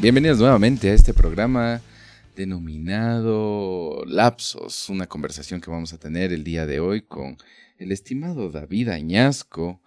bienvenidos 0.00 0.38
nuevamente 0.38 0.90
a 0.90 0.94
este 0.94 1.12
programa 1.12 1.80
denominado 2.36 4.04
Lapsos, 4.06 4.88
una 4.88 5.08
conversación 5.08 5.60
que 5.60 5.70
vamos 5.70 5.92
a 5.92 5.98
tener 5.98 6.32
el 6.32 6.44
día 6.44 6.66
de 6.66 6.78
hoy 6.78 7.02
con 7.02 7.36
el 7.78 7.90
estimado 7.90 8.50
David 8.50 8.90
Añasco 8.90 9.80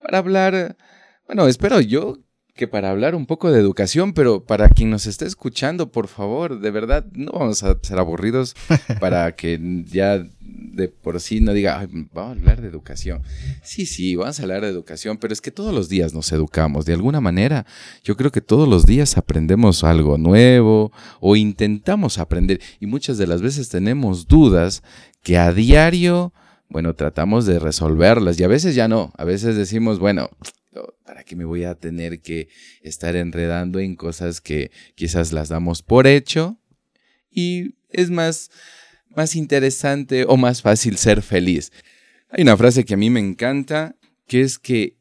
para 0.00 0.18
hablar, 0.18 0.76
bueno, 1.26 1.46
espero 1.46 1.80
yo 1.80 2.18
que 2.54 2.68
para 2.68 2.90
hablar 2.90 3.16
un 3.16 3.26
poco 3.26 3.50
de 3.50 3.58
educación, 3.58 4.12
pero 4.12 4.44
para 4.44 4.68
quien 4.68 4.88
nos 4.88 5.06
esté 5.06 5.26
escuchando, 5.26 5.90
por 5.90 6.06
favor, 6.06 6.60
de 6.60 6.70
verdad, 6.70 7.04
no 7.12 7.32
vamos 7.32 7.64
a 7.64 7.76
ser 7.82 7.98
aburridos 7.98 8.54
para 9.00 9.34
que 9.34 9.58
ya 9.86 10.24
de 10.40 10.88
por 10.88 11.20
sí 11.20 11.40
no 11.40 11.52
diga, 11.52 11.84
vamos 12.12 12.36
a 12.36 12.38
hablar 12.38 12.60
de 12.60 12.68
educación. 12.68 13.22
Sí, 13.64 13.86
sí, 13.86 14.14
vamos 14.14 14.38
a 14.38 14.42
hablar 14.44 14.62
de 14.62 14.68
educación, 14.68 15.18
pero 15.18 15.32
es 15.32 15.40
que 15.40 15.50
todos 15.50 15.74
los 15.74 15.88
días 15.88 16.14
nos 16.14 16.30
educamos. 16.30 16.84
De 16.84 16.92
alguna 16.92 17.20
manera, 17.20 17.66
yo 18.04 18.16
creo 18.16 18.30
que 18.30 18.40
todos 18.40 18.68
los 18.68 18.86
días 18.86 19.18
aprendemos 19.18 19.82
algo 19.82 20.16
nuevo 20.16 20.92
o 21.18 21.34
intentamos 21.34 22.18
aprender 22.18 22.60
y 22.78 22.86
muchas 22.86 23.18
de 23.18 23.26
las 23.26 23.42
veces 23.42 23.68
tenemos 23.68 24.28
dudas 24.28 24.84
que 25.22 25.38
a 25.38 25.52
diario, 25.52 26.32
bueno, 26.68 26.94
tratamos 26.94 27.46
de 27.46 27.58
resolverlas 27.58 28.38
y 28.38 28.44
a 28.44 28.48
veces 28.48 28.76
ya 28.76 28.86
no. 28.86 29.12
A 29.16 29.24
veces 29.24 29.56
decimos, 29.56 29.98
bueno, 29.98 30.30
¿para 31.04 31.24
qué 31.24 31.36
me 31.36 31.44
voy 31.44 31.64
a 31.64 31.74
tener 31.74 32.20
que 32.20 32.48
estar 32.82 33.16
enredando 33.16 33.78
en 33.78 33.96
cosas 33.96 34.40
que 34.40 34.70
quizás 34.94 35.32
las 35.32 35.48
damos 35.48 35.82
por 35.82 36.06
hecho? 36.06 36.58
Y 37.30 37.76
es 37.90 38.10
más, 38.10 38.50
más 39.08 39.36
interesante 39.36 40.24
o 40.26 40.36
más 40.36 40.62
fácil 40.62 40.96
ser 40.96 41.22
feliz. 41.22 41.72
Hay 42.28 42.42
una 42.42 42.56
frase 42.56 42.84
que 42.84 42.94
a 42.94 42.98
mí 42.98 43.10
me 43.10 43.20
encanta, 43.20 43.96
que 44.26 44.40
es 44.40 44.58
que 44.58 44.96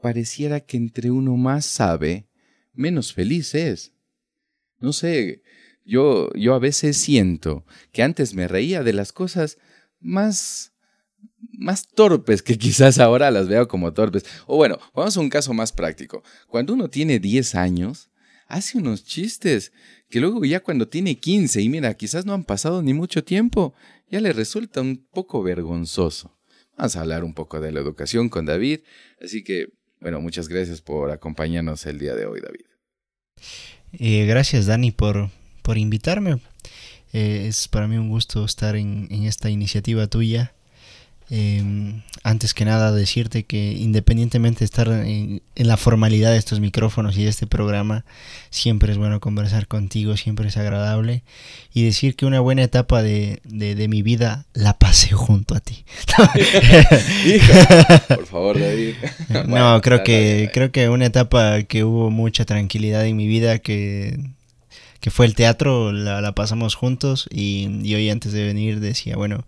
pareciera 0.00 0.60
que 0.60 0.76
entre 0.76 1.10
uno 1.10 1.36
más 1.36 1.64
sabe, 1.64 2.26
menos 2.72 3.12
feliz 3.12 3.54
es. 3.54 3.92
No 4.78 4.92
sé, 4.92 5.42
yo, 5.84 6.32
yo 6.34 6.54
a 6.54 6.58
veces 6.58 6.96
siento 6.96 7.64
que 7.92 8.02
antes 8.02 8.34
me 8.34 8.48
reía 8.48 8.82
de 8.82 8.92
las 8.92 9.12
cosas 9.12 9.58
más 10.00 10.71
más 11.58 11.88
torpes 11.88 12.42
que 12.42 12.58
quizás 12.58 12.98
ahora 12.98 13.30
las 13.30 13.48
veo 13.48 13.68
como 13.68 13.92
torpes. 13.92 14.24
O 14.46 14.56
bueno, 14.56 14.78
vamos 14.94 15.16
a 15.16 15.20
un 15.20 15.28
caso 15.28 15.52
más 15.52 15.72
práctico. 15.72 16.22
Cuando 16.48 16.74
uno 16.74 16.88
tiene 16.88 17.18
10 17.18 17.54
años, 17.54 18.10
hace 18.48 18.78
unos 18.78 19.04
chistes 19.04 19.72
que 20.08 20.20
luego 20.20 20.44
ya 20.44 20.60
cuando 20.60 20.88
tiene 20.88 21.18
15 21.18 21.62
y 21.62 21.68
mira, 21.68 21.94
quizás 21.94 22.26
no 22.26 22.34
han 22.34 22.44
pasado 22.44 22.82
ni 22.82 22.92
mucho 22.92 23.24
tiempo, 23.24 23.74
ya 24.10 24.20
le 24.20 24.32
resulta 24.32 24.80
un 24.80 25.06
poco 25.10 25.42
vergonzoso. 25.42 26.36
Vamos 26.76 26.96
a 26.96 27.00
hablar 27.00 27.24
un 27.24 27.34
poco 27.34 27.60
de 27.60 27.72
la 27.72 27.80
educación 27.80 28.28
con 28.28 28.46
David. 28.46 28.80
Así 29.22 29.42
que, 29.42 29.68
bueno, 30.00 30.20
muchas 30.20 30.48
gracias 30.48 30.80
por 30.80 31.10
acompañarnos 31.10 31.86
el 31.86 31.98
día 31.98 32.14
de 32.14 32.26
hoy, 32.26 32.40
David. 32.40 32.66
Eh, 33.92 34.26
gracias, 34.26 34.66
Dani, 34.66 34.90
por, 34.90 35.30
por 35.62 35.78
invitarme. 35.78 36.40
Eh, 37.12 37.46
es 37.48 37.68
para 37.68 37.88
mí 37.88 37.96
un 37.96 38.08
gusto 38.08 38.44
estar 38.44 38.76
en, 38.76 39.08
en 39.10 39.24
esta 39.24 39.50
iniciativa 39.50 40.06
tuya. 40.06 40.54
Eh, 41.30 42.02
antes 42.24 42.54
que 42.54 42.64
nada 42.64 42.92
decirte 42.92 43.44
que 43.44 43.72
independientemente 43.72 44.60
de 44.60 44.64
estar 44.66 44.88
en, 44.88 45.42
la 45.56 45.76
formalidad 45.76 46.30
de 46.30 46.36
estos 46.36 46.60
micrófonos 46.60 47.16
y 47.16 47.24
de 47.24 47.30
este 47.30 47.46
programa, 47.46 48.04
siempre 48.50 48.92
es 48.92 48.98
bueno 48.98 49.18
conversar 49.18 49.66
contigo, 49.66 50.16
siempre 50.16 50.48
es 50.48 50.56
agradable 50.56 51.22
y 51.72 51.84
decir 51.84 52.14
que 52.14 52.26
una 52.26 52.40
buena 52.40 52.62
etapa 52.62 53.02
de, 53.02 53.40
de, 53.44 53.88
mi 53.88 54.02
vida 54.02 54.46
la 54.52 54.78
pasé 54.78 55.12
junto 55.12 55.54
a 55.54 55.60
ti. 55.60 55.84
por 58.08 58.26
favor, 58.26 58.60
David. 58.60 58.94
no, 59.46 59.80
creo 59.80 60.04
que, 60.04 60.50
creo 60.52 60.70
que 60.70 60.88
una 60.88 61.06
etapa 61.06 61.62
que 61.62 61.82
hubo 61.82 62.10
mucha 62.10 62.44
tranquilidad 62.44 63.04
en 63.06 63.16
mi 63.16 63.26
vida 63.26 63.58
que 63.58 64.18
que 65.00 65.10
fue 65.10 65.26
el 65.26 65.34
teatro, 65.34 65.90
la, 65.90 66.20
la 66.20 66.30
pasamos 66.30 66.76
juntos 66.76 67.28
y, 67.28 67.68
y, 67.82 67.96
hoy 67.96 68.08
antes 68.08 68.32
de 68.32 68.46
venir 68.46 68.78
decía, 68.78 69.16
bueno, 69.16 69.44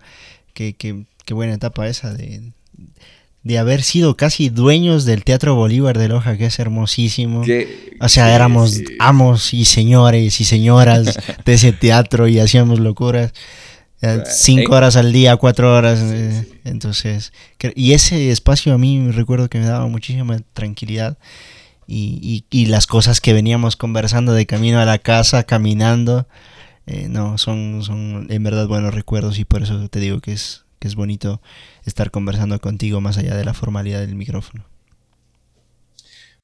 que, 0.53 0.75
que 0.75 1.05
qué 1.25 1.35
buena 1.35 1.55
etapa 1.55 1.89
esa 1.89 2.13
de, 2.13 2.53
de 3.45 3.59
haber 3.59 3.83
sido 3.83 4.17
casi 4.17 4.49
dueños 4.49 5.05
del 5.05 5.23
Teatro 5.23 5.55
Bolívar 5.55 5.99
de 5.99 6.09
Loja, 6.09 6.37
que 6.39 6.47
es 6.47 6.59
hermosísimo. 6.59 7.43
o 8.01 8.09
sea, 8.09 8.35
éramos 8.35 8.81
amos 8.99 9.53
y 9.53 9.67
señores 9.67 10.41
y 10.41 10.45
señoras 10.45 11.19
de 11.45 11.53
ese 11.53 11.73
teatro 11.73 12.27
y 12.27 12.41
hacíamos 12.41 12.81
locuras. 12.81 13.33
Cinco 14.27 14.75
horas 14.75 14.97
al 14.97 15.13
día, 15.13 15.37
cuatro 15.37 15.75
horas. 15.75 16.01
Eh, 16.03 16.47
entonces, 16.65 17.33
y 17.75 17.93
ese 17.93 18.31
espacio 18.31 18.75
a 18.75 18.79
mí 18.79 19.11
recuerdo 19.11 19.49
que 19.49 19.59
me 19.59 19.67
daba 19.67 19.87
muchísima 19.87 20.41
tranquilidad. 20.53 21.19
Y, 21.87 22.45
y, 22.51 22.67
las 22.67 22.87
cosas 22.87 23.21
que 23.21 23.35
veníamos 23.35 23.77
conversando 23.77 24.33
de 24.33 24.47
camino 24.47 24.81
a 24.81 24.87
la 24.87 24.99
casa, 24.99 25.45
caminando, 25.45 26.27
eh, 26.87 27.09
no, 27.11 27.37
son, 27.37 27.83
son 27.83 28.27
en 28.31 28.43
verdad 28.43 28.67
buenos 28.67 28.95
recuerdos 28.95 29.39
y 29.39 29.45
por 29.45 29.63
eso 29.63 29.87
te 29.91 30.01
digo 30.01 30.21
que 30.21 30.33
es 30.33 30.65
es 30.87 30.95
bonito 30.95 31.41
estar 31.85 32.11
conversando 32.11 32.61
contigo 32.61 33.01
más 33.01 33.19
allá 33.19 33.37
de 33.37 33.45
la 33.45 33.55
formalidad 33.55 34.01
del 34.01 34.15
micrófono. 34.15 34.67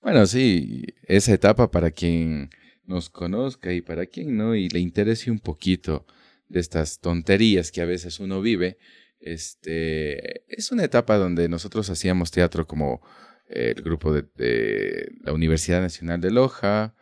Bueno, 0.03 0.27
sí, 0.27 0.85
esa 1.03 1.35
etapa 1.35 1.71
para 1.71 1.91
quien 1.91 2.51
nos 2.85 3.11
conozca 3.11 3.73
y 3.73 3.83
para 3.83 4.07
quien 4.07 4.37
no 4.37 4.55
y 4.55 4.69
le 4.69 4.81
interese 4.81 5.31
un 5.31 5.39
poquito 5.39 6.07
de 6.49 6.61
estas 6.61 7.01
tonterías 7.01 7.71
que 7.71 7.83
a 7.83 7.87
veces 7.87 8.19
uno 8.19 8.41
vive, 8.41 8.79
este, 9.21 10.43
es 10.53 10.73
una 10.73 10.85
etapa 10.85 11.17
donde 11.17 11.49
nosotros 11.49 11.91
hacíamos 11.91 12.31
teatro 12.31 12.67
como 12.67 13.03
eh, 13.49 13.75
el 13.77 13.83
grupo 13.83 14.13
de, 14.13 15.13
la 15.23 15.33
Universidad 15.33 15.81
Nacional 15.81 16.21
de 16.21 16.31
Loja, 16.31 16.95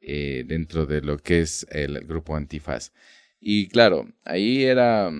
eh, 0.00 0.44
dentro 0.46 0.86
de 0.86 1.00
lo 1.00 1.18
que 1.18 1.40
es 1.40 1.66
el 1.70 2.00
grupo 2.06 2.36
Antifaz. 2.36 2.92
Y 3.40 3.68
claro, 3.68 4.08
ahí 4.24 4.64
era 4.64 5.10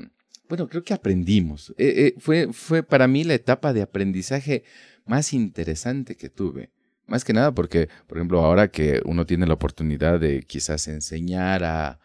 bueno, 0.54 0.68
creo 0.68 0.84
que 0.84 0.94
aprendimos. 0.94 1.70
Eh, 1.78 1.94
eh, 1.96 2.14
fue, 2.18 2.52
fue 2.52 2.84
para 2.84 3.08
mí 3.08 3.24
la 3.24 3.34
etapa 3.34 3.72
de 3.72 3.82
aprendizaje 3.82 4.62
más 5.04 5.32
interesante 5.32 6.16
que 6.16 6.30
tuve. 6.30 6.70
Más 7.06 7.24
que 7.24 7.32
nada 7.32 7.52
porque, 7.52 7.88
por 8.06 8.18
ejemplo, 8.18 8.44
ahora 8.44 8.68
que 8.68 9.02
uno 9.04 9.26
tiene 9.26 9.48
la 9.48 9.54
oportunidad 9.54 10.20
de 10.20 10.44
quizás 10.44 10.86
enseñar 10.86 11.64
a, 11.64 11.98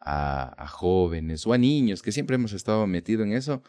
a, 0.00 0.68
jóvenes 0.68 1.44
o 1.48 1.52
a 1.52 1.58
niños, 1.58 2.00
que 2.00 2.12
siempre 2.12 2.36
hemos 2.36 2.52
estado 2.52 2.86
metidos 2.86 3.26
en 3.26 3.32
eso, 3.32 3.64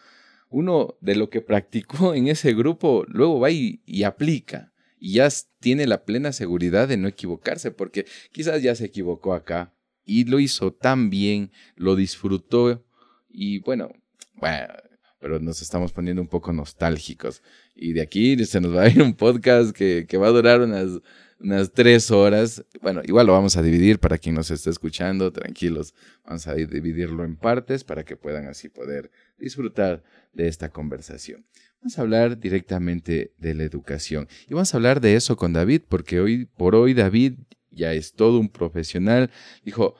uno 0.50 0.96
de 1.02 1.16
lo 1.16 1.32
que 1.32 1.42
practicó 1.42 2.14
en 2.14 2.28
ese 2.28 2.54
grupo 2.54 3.06
luego 3.08 3.40
va 3.40 3.50
y, 3.50 3.82
y 3.88 4.04
aplica 4.04 4.72
y 5.00 5.14
ya 5.14 5.30
tiene 5.60 5.88
la 5.88 6.06
plena 6.06 6.32
seguridad 6.32 6.88
de 6.88 6.98
no 6.98 7.08
equivocarse, 7.08 7.72
porque 7.72 8.06
quizás 8.32 8.62
ya 8.62 8.76
se 8.76 8.86
equivocó 8.86 9.34
acá 9.34 9.74
y 10.06 10.26
lo 10.26 10.40
hizo 10.40 10.74
tan 10.74 11.10
bien, 11.10 11.52
lo 11.76 11.96
disfrutó 11.96 12.84
y 13.30 13.60
bueno, 13.60 13.92
bueno, 14.38 14.74
pero 15.20 15.40
nos 15.40 15.62
estamos 15.62 15.92
poniendo 15.92 16.22
un 16.22 16.28
poco 16.28 16.54
nostálgicos. 16.54 17.42
Y 17.76 17.94
de 17.94 18.02
aquí 18.02 18.44
se 18.46 18.62
nos 18.62 18.76
va 18.76 18.84
a 18.84 18.90
ir 18.90 19.02
un 19.02 19.16
podcast 19.16 19.76
que, 19.76 20.06
que 20.08 20.18
va 20.18 20.28
a 20.28 20.32
durar 20.32 20.62
unas, 20.62 21.00
unas 21.40 21.72
tres 21.72 22.12
horas. 22.12 22.64
Bueno, 22.82 23.02
igual 23.04 23.28
lo 23.28 23.34
vamos 23.34 23.58
a 23.58 23.62
dividir 23.62 24.00
para 24.00 24.18
quien 24.18 24.36
nos 24.36 24.52
esté 24.52 24.70
escuchando, 24.70 25.32
tranquilos. 25.32 25.94
Vamos 26.24 26.48
a 26.48 26.54
dividirlo 26.54 27.24
en 27.24 27.36
partes 27.36 27.84
para 27.84 28.04
que 28.04 28.16
puedan 28.16 28.48
así 28.48 28.70
poder 28.70 29.12
disfrutar 29.38 30.04
de 30.34 30.48
esta 30.48 30.70
conversación. 30.70 31.46
Vamos 31.82 31.98
a 31.98 32.02
hablar 32.02 32.40
directamente 32.40 33.34
de 33.38 33.54
la 33.54 33.64
educación. 33.64 34.28
Y 34.48 34.54
vamos 34.54 34.74
a 34.74 34.78
hablar 34.78 35.02
de 35.02 35.16
eso 35.16 35.36
con 35.36 35.54
David, 35.54 35.82
porque 35.88 36.20
hoy 36.20 36.46
por 36.46 36.76
hoy 36.76 36.94
David 36.94 37.34
ya 37.72 37.94
es 37.94 38.14
todo 38.14 38.40
un 38.40 38.50
profesional. 38.50 39.30
Dijo, 39.64 39.96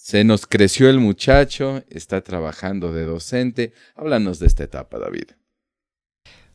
se 0.00 0.24
nos 0.24 0.46
creció 0.46 0.88
el 0.88 1.00
muchacho, 1.00 1.82
está 1.90 2.22
trabajando 2.22 2.92
de 2.92 3.04
docente. 3.04 3.74
Háblanos 3.96 4.38
de 4.38 4.46
esta 4.46 4.62
etapa, 4.64 4.98
David. 4.98 5.32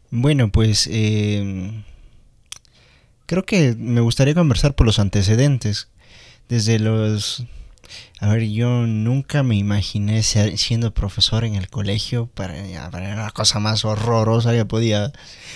Bueno, 0.10 0.50
pues 0.50 0.88
em, 0.90 1.84
creo 3.28 3.44
que 3.44 3.76
me 3.78 4.02
gustaría 4.02 4.34
conversar 4.34 4.76
por 4.76 4.88
los 4.88 4.98
antecedentes. 4.98 5.90
Desde 6.48 6.80
los 6.80 7.46
a 8.20 8.28
ver, 8.28 8.48
yo 8.48 8.88
nunca 8.88 9.44
me 9.44 9.56
imaginé 9.56 10.24
siendo 10.24 10.94
profesor 10.94 11.44
en 11.44 11.56
el 11.56 11.68
colegio 11.70 12.28
para, 12.28 12.56
para 12.90 13.14
una 13.14 13.32
cosa 13.32 13.60
más 13.60 13.84
horrorosa 13.84 14.54
que 14.54 14.64
podía. 14.64 15.12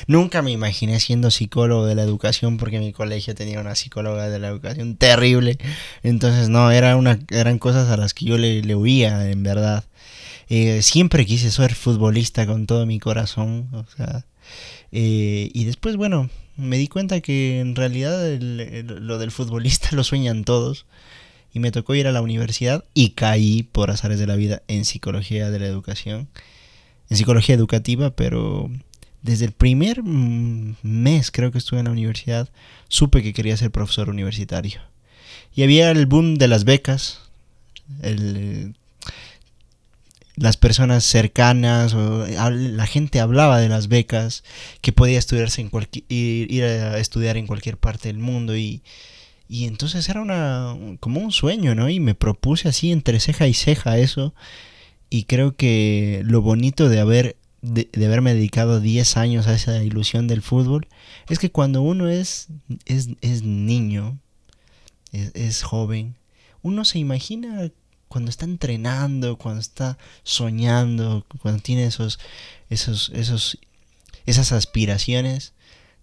Nunca 0.07 0.41
me 0.41 0.51
imaginé 0.51 0.99
siendo 0.99 1.31
psicólogo 1.31 1.85
de 1.85 1.95
la 1.95 2.03
educación 2.03 2.57
porque 2.57 2.79
mi 2.79 2.91
colegio 2.91 3.35
tenía 3.35 3.61
una 3.61 3.75
psicóloga 3.75 4.29
de 4.29 4.39
la 4.39 4.49
educación 4.49 4.97
terrible. 4.97 5.57
Entonces, 6.03 6.49
no, 6.49 6.69
era 6.71 6.97
una, 6.97 7.19
eran 7.29 7.57
cosas 7.57 7.89
a 7.89 7.95
las 7.95 8.13
que 8.13 8.25
yo 8.25 8.37
le, 8.37 8.61
le 8.61 8.75
huía, 8.75 9.29
en 9.31 9.43
verdad. 9.43 9.85
Eh, 10.49 10.81
siempre 10.81 11.25
quise 11.25 11.51
ser 11.51 11.73
futbolista 11.73 12.45
con 12.45 12.67
todo 12.67 12.85
mi 12.85 12.99
corazón. 12.99 13.69
O 13.71 13.85
sea, 13.95 14.25
eh, 14.91 15.49
y 15.53 15.63
después, 15.63 15.95
bueno, 15.95 16.29
me 16.57 16.77
di 16.77 16.87
cuenta 16.87 17.21
que 17.21 17.59
en 17.59 17.75
realidad 17.75 18.39
lo 18.41 19.17
del 19.19 19.31
futbolista 19.31 19.89
lo 19.95 20.03
sueñan 20.03 20.43
todos 20.43 20.85
y 21.57 21.59
me 21.59 21.71
tocó 21.71 21.95
ir 21.95 22.05
a 22.05 22.11
la 22.11 22.21
universidad 22.21 22.85
y 22.93 23.09
caí 23.09 23.63
por 23.63 23.89
azares 23.89 24.19
de 24.19 24.27
la 24.27 24.35
vida 24.35 24.61
en 24.67 24.85
psicología 24.85 25.49
de 25.49 25.57
la 25.57 25.65
educación, 25.65 26.27
en 27.09 27.17
psicología 27.17 27.55
educativa, 27.55 28.11
pero 28.11 28.69
desde 29.23 29.45
el 29.45 29.53
primer 29.53 30.03
mes 30.03 31.31
creo 31.31 31.51
que 31.51 31.57
estuve 31.57 31.79
en 31.79 31.85
la 31.85 31.91
universidad 31.91 32.47
supe 32.89 33.23
que 33.23 33.33
quería 33.33 33.57
ser 33.57 33.71
profesor 33.71 34.09
universitario. 34.09 34.81
y 35.55 35.63
había 35.63 35.89
el 35.89 36.05
boom 36.05 36.35
de 36.35 36.47
las 36.47 36.63
becas. 36.63 37.21
Las 40.35 40.57
personas 40.57 41.03
cercanas 41.03 41.95
o 41.95 42.27
la 42.27 42.85
gente 42.85 43.19
hablaba 43.19 43.59
de 43.59 43.69
las 43.69 43.87
becas 43.87 44.43
que 44.81 44.91
podía 44.91 45.17
estudiarse 45.17 45.61
en 45.61 45.69
cualquier 45.69 46.05
ir, 46.07 46.63
a 46.63 46.99
estudiar 46.99 47.37
en 47.37 47.47
cualquier 47.47 47.77
parte 47.77 48.09
del 48.09 48.19
mundo 48.19 48.55
y, 48.55 48.83
y 49.49 49.65
entonces 49.65 50.09
era 50.09 50.21
una 50.21 50.75
como 50.99 51.21
un 51.21 51.31
sueño 51.31 51.75
no 51.75 51.89
y 51.89 51.99
me 51.99 52.15
propuse 52.15 52.69
así 52.69 52.91
entre 52.91 53.19
ceja 53.19 53.47
y 53.47 53.53
ceja 53.53 53.97
eso. 53.97 54.33
Y 55.09 55.23
creo 55.23 55.55
que 55.55 56.21
lo 56.25 56.41
bonito 56.41 56.89
de 56.89 56.99
haber 56.99 57.37
de, 57.61 57.89
haberme 58.05 58.33
dedicado 58.33 58.81
10 58.81 59.17
años 59.17 59.47
a 59.47 59.55
esa 59.55 59.83
ilusión 59.83 60.27
del 60.27 60.41
fútbol 60.41 60.87
es 61.29 61.39
que 61.39 61.51
cuando 61.51 61.81
uno 61.81 62.09
es 62.09 62.47
es, 62.85 63.09
es 63.21 63.43
niño 63.43 64.19
es, 65.11 65.31
es 65.33 65.63
joven 65.63 66.15
uno 66.61 66.85
se 66.85 66.99
imagina 66.99 67.71
cuando 68.07 68.29
está 68.29 68.45
entrenando, 68.45 69.37
cuando 69.37 69.61
está 69.61 69.97
soñando, 70.23 71.25
cuando 71.41 71.61
tiene 71.61 71.85
esos, 71.85 72.19
esos, 72.69 73.11
esos, 73.13 73.57
esas 74.25 74.51
aspiraciones, 74.51 75.53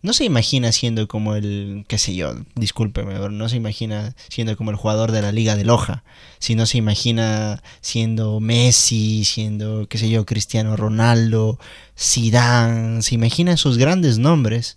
no 0.05 0.13
se 0.13 0.25
imagina 0.25 0.71
siendo 0.71 1.09
como 1.09 1.35
el, 1.35 1.87
qué 1.89 1.97
sé 1.97 2.15
yo, 2.15 2.35
discúlpeme, 2.57 3.15
no 3.31 3.49
se 3.49 3.57
imagina 3.57 4.15
siendo 4.29 4.55
como 4.55 4.71
el 4.71 4.77
jugador 4.77 5.13
de 5.13 5.23
la 5.23 5.33
Liga 5.33 5.57
de 5.57 5.65
Loja, 5.65 6.05
sino 6.39 6.67
se 6.67 6.77
imagina 6.77 7.63
siendo 7.81 8.39
Messi, 8.39 9.25
siendo, 9.25 9.89
qué 9.89 9.97
sé 9.97 10.11
yo, 10.11 10.27
Cristiano 10.27 10.77
Ronaldo, 10.77 11.59
Zidane, 11.99 13.01
se 13.01 13.15
imagina 13.15 13.55
esos 13.55 13.79
grandes 13.79 14.19
nombres 14.19 14.77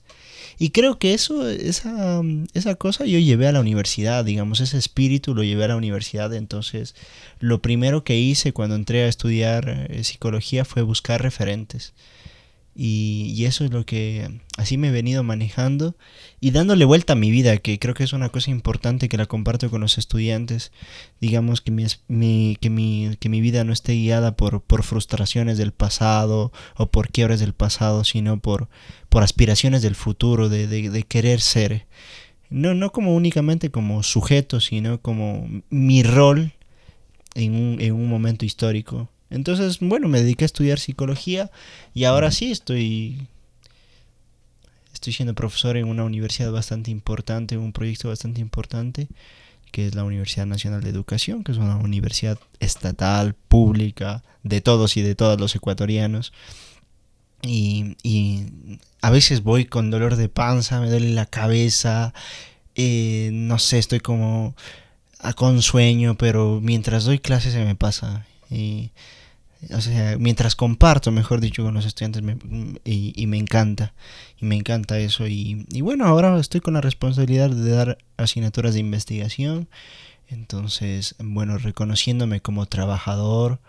y 0.60 0.70
creo 0.70 0.98
que 0.98 1.14
eso, 1.14 1.50
esa, 1.50 2.22
esa 2.54 2.76
cosa 2.76 3.04
yo 3.04 3.20
llevé 3.20 3.48
a 3.48 3.52
la 3.52 3.60
universidad, 3.60 4.24
digamos, 4.24 4.62
ese 4.62 4.78
espíritu 4.78 5.36
lo 5.36 5.44
llevé 5.44 5.66
a 5.66 5.68
la 5.68 5.76
universidad. 5.76 6.34
Entonces, 6.34 6.96
lo 7.42 7.62
primero 7.62 8.06
que 8.06 8.18
hice 8.18 8.54
cuando 8.54 8.76
entré 8.76 9.04
a 9.04 9.08
estudiar 9.08 9.88
eh, 9.90 10.06
psicología 10.06 10.64
fue 10.64 10.84
buscar 10.84 11.22
referentes. 11.22 11.94
Y, 12.80 13.44
eso 13.46 13.66
es 13.66 13.72
lo 13.72 13.88
que 13.88 14.40
así 14.56 14.78
me 14.78 14.90
he 14.90 14.92
venido 14.92 15.24
manejando 15.24 15.96
y 16.40 16.52
dándole 16.52 16.86
vuelta 16.86 17.14
a 17.14 17.16
mi 17.16 17.32
vida, 17.32 17.58
que 17.58 17.80
creo 17.80 17.96
que 17.96 18.04
es 18.04 18.14
una 18.14 18.30
cosa 18.30 18.52
importante 18.52 19.10
que 19.10 19.18
la 19.18 19.26
comparto 19.26 19.72
con 19.72 19.82
los 19.82 19.98
estudiantes. 19.98 20.72
Digamos 21.20 21.62
que 21.62 21.72
mi, 21.72 22.58
que 22.62 22.70
mi, 22.70 23.18
que 23.20 23.30
mi 23.30 23.42
vida 23.42 23.64
no 23.64 23.74
esté 23.74 23.94
guiada 23.94 24.36
por, 24.36 24.62
por 24.62 24.84
frustraciones 24.84 25.58
del 25.58 25.72
pasado 25.72 26.52
o 26.76 26.86
por 26.86 27.10
quiebres 27.10 27.40
del 27.40 27.54
pasado, 27.54 28.04
sino 28.04 28.40
por, 28.40 28.70
por 29.10 29.24
aspiraciones 29.24 29.82
del 29.82 29.96
futuro, 29.96 30.48
de, 30.48 30.68
de, 30.68 31.04
querer 31.04 31.42
ser. 31.42 31.88
No, 32.52 32.76
no 32.76 32.92
como 32.92 33.16
únicamente 33.16 33.72
como 33.72 34.04
sujeto, 34.04 34.60
sino 34.60 35.02
como 35.02 35.50
mi 35.72 36.04
rol 36.04 36.54
en 37.34 37.56
un, 37.56 37.82
en 37.82 37.94
un 37.96 38.08
momento 38.08 38.46
histórico. 38.46 39.10
Entonces, 39.30 39.80
bueno, 39.80 40.08
me 40.08 40.22
dediqué 40.22 40.46
a 40.46 40.48
estudiar 40.48 40.80
psicología 40.80 41.52
y 41.94 42.06
ahora 42.06 42.32
sí 42.32 42.52
estoy 42.52 43.28
estoy 44.98 45.14
siendo 45.14 45.36
profesor 45.36 45.78
en 45.78 45.88
una 45.88 46.04
universidad 46.04 46.52
bastante 46.52 46.92
importante, 46.92 47.58
un 47.58 47.72
proyecto 47.72 48.10
bastante 48.10 48.42
importante, 48.42 49.08
que 49.72 49.88
es 49.88 49.96
la 49.96 50.04
Universidad 50.04 50.46
Nacional 50.48 50.82
de 50.82 50.90
Educación, 50.90 51.44
que 51.44 51.52
es 51.52 51.58
una 51.60 51.78
universidad 51.78 52.40
estatal, 52.60 53.36
pública, 53.48 54.24
de 54.44 54.60
todos 54.62 54.98
y 54.98 55.02
de 55.04 55.16
todos 55.16 55.40
los 55.40 55.56
ecuatorianos. 55.56 56.34
Y, 57.44 57.96
a 59.02 59.12
veces 59.12 59.44
voy 59.44 59.66
con 59.66 59.92
dolor 59.92 60.16
de 60.16 60.28
panza, 60.28 60.82
me 60.82 60.90
duele 60.90 61.12
la 61.12 61.28
cabeza, 61.28 62.14
eh, 62.76 63.30
no 63.32 63.60
sé, 63.60 63.78
estoy 63.78 64.00
como 64.00 64.56
con 65.36 65.62
sueño, 65.62 66.18
pero 66.18 66.60
mientras 66.62 67.06
doy 67.06 67.20
clases 67.20 67.54
se 67.54 67.64
me 67.64 67.76
pasa. 67.76 68.26
Y 68.50 68.92
o 69.74 69.82
sea, 69.82 70.18
mientras 70.20 70.56
comparto, 70.56 71.12
mejor 71.12 71.42
dicho, 71.42 71.64
con 71.64 71.74
los 71.74 71.86
estudiantes 71.86 72.22
y, 72.86 73.28
me 73.28 73.38
encanta, 73.38 73.94
y 74.40 74.46
me 74.46 74.56
encanta 74.56 75.00
eso. 75.00 75.28
Y, 75.28 75.66
bueno, 75.82 76.06
ahora 76.06 76.40
estoy 76.40 76.62
con 76.62 76.76
la 76.76 76.82
responsabilidad 76.82 77.50
de 77.50 77.72
dar 77.72 77.98
asignaturas 78.18 78.76
de 78.76 78.82
investigación, 78.82 79.68
entonces, 80.30 81.16
bueno, 81.20 81.58
reconociéndome 81.58 82.42
como 82.42 82.66
trabajador 82.66 83.60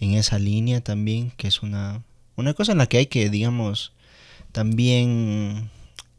en 0.00 0.14
esa 0.14 0.38
línea 0.38 0.80
también, 0.80 1.30
que 1.36 1.48
es 1.48 1.62
una, 1.62 2.02
una 2.34 2.54
cosa 2.54 2.72
en 2.72 2.78
la 2.78 2.86
que 2.86 2.98
hay 2.98 3.06
que, 3.06 3.30
digamos, 3.30 3.92
también 4.50 5.70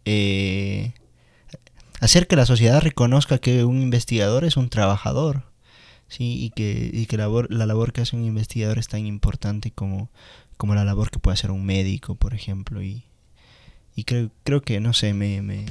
eh, 0.06 0.94
hacer 2.00 2.28
que 2.28 2.36
la 2.36 2.46
sociedad 2.46 2.82
reconozca 2.82 3.40
que 3.40 3.66
un 3.66 3.82
investigador 3.82 4.46
es 4.46 4.56
un 4.56 4.70
trabajador 4.70 5.44
¿sí? 6.08 6.44
y 6.44 6.50
que, 6.52 6.90
y 6.94 7.06
que 7.06 7.18
la 7.18 7.28
labor 7.28 7.94
que 7.94 8.02
hace 8.02 8.16
un 8.16 8.26
investigador 8.26 8.80
es 8.80 8.88
tan 8.88 9.06
importante 9.06 9.72
como, 9.72 10.10
como 10.58 10.76
la 10.76 10.86
labor 10.86 11.12
que 11.12 11.20
puede 11.20 11.36
hacer 11.36 11.52
un 11.52 11.66
médico, 11.66 12.16
por 12.16 12.34
ejemplo. 12.34 12.82
Y, 12.82 13.04
y 13.96 14.04
creo, 14.04 14.32
creo 14.44 14.62
que, 14.62 14.80
no 14.80 14.94
sé, 14.94 15.14
me, 15.14 15.42
me, 15.42 15.66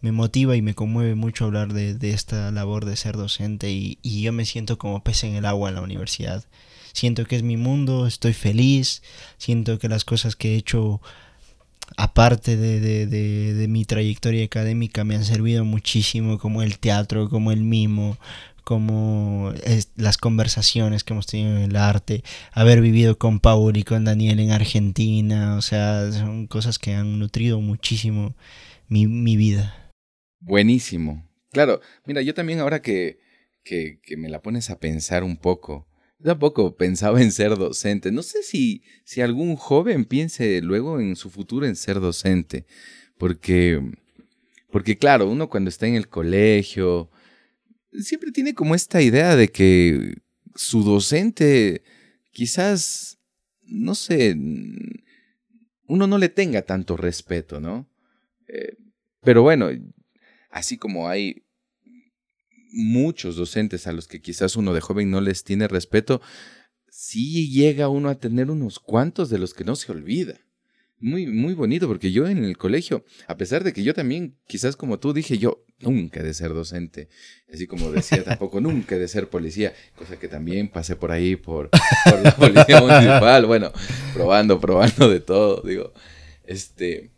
me 0.00 0.12
motiva 0.12 0.56
y 0.56 0.62
me 0.62 0.74
conmueve 0.74 1.14
mucho 1.14 1.44
hablar 1.44 1.72
de, 1.72 1.94
de 1.94 2.10
esta 2.10 2.50
labor 2.50 2.84
de 2.84 2.96
ser 2.96 3.16
docente 3.16 3.70
y, 3.70 3.98
y, 4.02 4.22
yo 4.22 4.32
me 4.32 4.44
siento 4.44 4.78
como 4.78 5.02
pez 5.02 5.24
en 5.24 5.34
el 5.34 5.46
agua 5.46 5.68
en 5.68 5.76
la 5.76 5.82
universidad. 5.82 6.44
Siento 6.92 7.24
que 7.24 7.36
es 7.36 7.42
mi 7.42 7.56
mundo, 7.56 8.06
estoy 8.06 8.34
feliz, 8.34 9.02
siento 9.38 9.78
que 9.78 9.88
las 9.88 10.04
cosas 10.04 10.36
que 10.36 10.54
he 10.54 10.56
hecho 10.56 11.00
aparte 11.96 12.56
de, 12.56 12.80
de, 12.80 13.06
de, 13.06 13.54
de, 13.54 13.68
mi 13.68 13.84
trayectoria 13.84 14.44
académica 14.44 15.04
me 15.04 15.14
han 15.14 15.24
servido 15.24 15.64
muchísimo 15.64 16.38
como 16.38 16.62
el 16.62 16.78
teatro, 16.78 17.28
como 17.28 17.52
el 17.52 17.62
mimo, 17.62 18.18
como 18.62 19.52
las 19.96 20.18
conversaciones 20.18 21.04
que 21.04 21.12
hemos 21.12 21.26
tenido 21.26 21.56
en 21.56 21.62
el 21.62 21.76
arte, 21.76 22.22
haber 22.52 22.80
vivido 22.80 23.18
con 23.18 23.40
Paul 23.40 23.76
y 23.76 23.84
con 23.84 24.04
Daniel 24.04 24.40
en 24.40 24.50
Argentina, 24.50 25.56
o 25.56 25.62
sea, 25.62 26.10
son 26.12 26.46
cosas 26.46 26.78
que 26.78 26.94
han 26.94 27.18
nutrido 27.18 27.60
muchísimo 27.60 28.34
mi, 28.88 29.06
mi 29.06 29.36
vida. 29.36 29.92
Buenísimo. 30.40 31.28
Claro, 31.50 31.80
mira, 32.06 32.22
yo 32.22 32.34
también 32.34 32.60
ahora 32.60 32.82
que, 32.82 33.20
que, 33.62 34.00
que 34.02 34.16
me 34.16 34.28
la 34.28 34.42
pones 34.42 34.70
a 34.70 34.78
pensar 34.78 35.22
un 35.22 35.36
poco, 35.36 35.86
tampoco 36.22 36.76
pensaba 36.76 37.20
en 37.20 37.32
ser 37.32 37.56
docente. 37.56 38.10
No 38.12 38.22
sé 38.22 38.42
si, 38.42 38.82
si 39.04 39.20
algún 39.20 39.56
joven 39.56 40.04
piense 40.04 40.60
luego 40.62 41.00
en 41.00 41.16
su 41.16 41.30
futuro 41.30 41.66
en 41.66 41.76
ser 41.76 42.00
docente, 42.00 42.66
porque, 43.18 43.80
porque 44.70 44.96
claro, 44.96 45.28
uno 45.28 45.48
cuando 45.48 45.68
está 45.68 45.86
en 45.86 45.94
el 45.94 46.08
colegio, 46.08 47.10
siempre 48.00 48.32
tiene 48.32 48.54
como 48.54 48.74
esta 48.74 49.02
idea 49.02 49.36
de 49.36 49.48
que 49.48 50.18
su 50.54 50.82
docente 50.82 51.82
quizás, 52.30 53.18
no 53.62 53.94
sé, 53.94 54.36
uno 55.86 56.06
no 56.06 56.18
le 56.18 56.28
tenga 56.28 56.62
tanto 56.62 56.96
respeto, 56.96 57.60
¿no? 57.60 57.88
Eh, 58.48 58.76
pero 59.20 59.42
bueno, 59.42 59.68
así 60.50 60.78
como 60.78 61.08
hay 61.08 61.44
muchos 62.72 63.36
docentes 63.36 63.86
a 63.86 63.92
los 63.92 64.08
que 64.08 64.22
quizás 64.22 64.56
uno 64.56 64.72
de 64.72 64.80
joven 64.80 65.10
no 65.10 65.20
les 65.20 65.44
tiene 65.44 65.68
respeto, 65.68 66.20
sí 66.88 67.50
llega 67.50 67.88
uno 67.88 68.08
a 68.08 68.18
tener 68.18 68.50
unos 68.50 68.78
cuantos 68.78 69.28
de 69.28 69.38
los 69.38 69.54
que 69.54 69.64
no 69.64 69.76
se 69.76 69.92
olvida 69.92 70.40
muy, 71.02 71.26
muy 71.26 71.52
bonito, 71.52 71.88
porque 71.88 72.12
yo 72.12 72.28
en 72.28 72.44
el 72.44 72.56
colegio, 72.56 73.04
a 73.26 73.36
pesar 73.36 73.64
de 73.64 73.72
que 73.72 73.82
yo 73.82 73.92
también, 73.92 74.36
quizás 74.46 74.76
como 74.76 75.00
tú 75.00 75.12
dije, 75.12 75.36
yo 75.36 75.64
nunca 75.80 76.20
he 76.20 76.22
de 76.22 76.32
ser 76.32 76.54
docente, 76.54 77.08
así 77.52 77.66
como 77.66 77.90
decía 77.90 78.22
tampoco 78.24 78.60
nunca 78.60 78.94
he 78.94 78.98
de 78.98 79.08
ser 79.08 79.28
policía, 79.28 79.74
cosa 79.96 80.18
que 80.18 80.28
también 80.28 80.68
pasé 80.68 80.94
por 80.94 81.10
ahí 81.10 81.34
por, 81.34 81.70
por 82.04 82.22
la 82.22 82.36
policía 82.36 82.80
municipal, 82.80 83.44
bueno, 83.46 83.72
probando, 84.14 84.60
probando 84.60 85.10
de 85.10 85.20
todo, 85.20 85.62
digo, 85.66 85.92
este, 86.44 87.10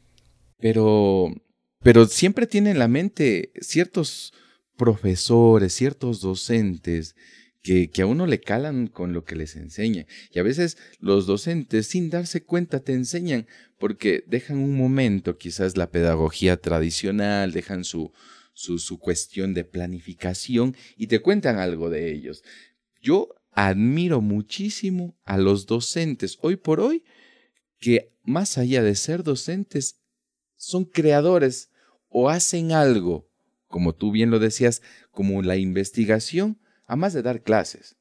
pero, 0.58 1.34
pero 1.82 2.06
siempre 2.06 2.46
tiene 2.46 2.70
en 2.70 2.78
la 2.78 2.88
mente 2.88 3.52
ciertos 3.60 4.32
profesores, 4.76 5.74
ciertos 5.74 6.22
docentes, 6.22 7.14
que, 7.64 7.90
a 8.02 8.06
uno 8.06 8.26
le 8.26 8.40
calan 8.40 8.88
con 8.88 9.14
lo 9.14 9.24
que 9.24 9.36
les 9.36 9.56
enseña. 9.56 10.06
Y 10.30 10.38
a 10.38 10.42
veces 10.42 10.76
los 11.00 11.26
docentes, 11.26 11.86
sin 11.86 12.10
darse 12.10 12.44
cuenta, 12.44 12.80
te 12.80 12.92
enseñan 12.92 13.46
porque 13.78 14.22
dejan 14.26 14.58
un 14.58 14.76
momento 14.76 15.38
quizás 15.38 15.78
la 15.78 15.90
pedagogía 15.90 16.58
tradicional, 16.58 17.52
dejan 17.52 17.84
su, 17.84 18.12
su 18.52 18.98
cuestión 18.98 19.54
de 19.54 19.64
planificación 19.64 20.76
y 20.98 21.06
te 21.06 21.20
cuentan 21.20 21.58
algo 21.58 21.88
de 21.88 22.12
ellos. 22.12 22.44
Yo 23.00 23.34
admiro 23.50 24.20
muchísimo 24.20 25.18
a 25.24 25.38
los 25.38 25.64
docentes 25.64 26.38
hoy 26.42 26.56
por 26.56 26.80
hoy 26.80 27.02
que 27.78 28.14
más 28.22 28.58
allá 28.58 28.82
de 28.82 28.94
ser 28.94 29.22
docentes, 29.22 30.00
son 30.56 30.84
creadores 30.84 31.70
o 32.08 32.28
hacen 32.28 32.72
algo, 32.72 33.30
como 33.68 33.94
tú 33.94 34.12
bien 34.12 34.30
lo 34.30 34.38
decías, 34.38 34.82
como 35.10 35.42
la 35.42 35.56
investigación 35.56 36.58
a 36.86 36.96
más 36.96 37.12
de 37.12 37.22
dar 37.22 37.42
clases. 37.42 37.96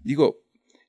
Digo, 0.00 0.42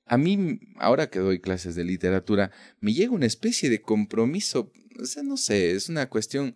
a 0.06 0.18
mí, 0.18 0.60
ahora 0.78 1.10
que 1.10 1.20
doy 1.20 1.40
clases 1.40 1.76
de 1.76 1.84
literatura, 1.84 2.52
me 2.80 2.94
llega 2.94 3.12
una 3.12 3.26
especie 3.26 3.70
de 3.70 3.82
compromiso, 3.82 4.72
o 5.00 5.06
sea, 5.06 5.24
no 5.24 5.38
sé, 5.38 5.72
es 5.72 5.90
una 5.90 6.10
cuestión 6.10 6.56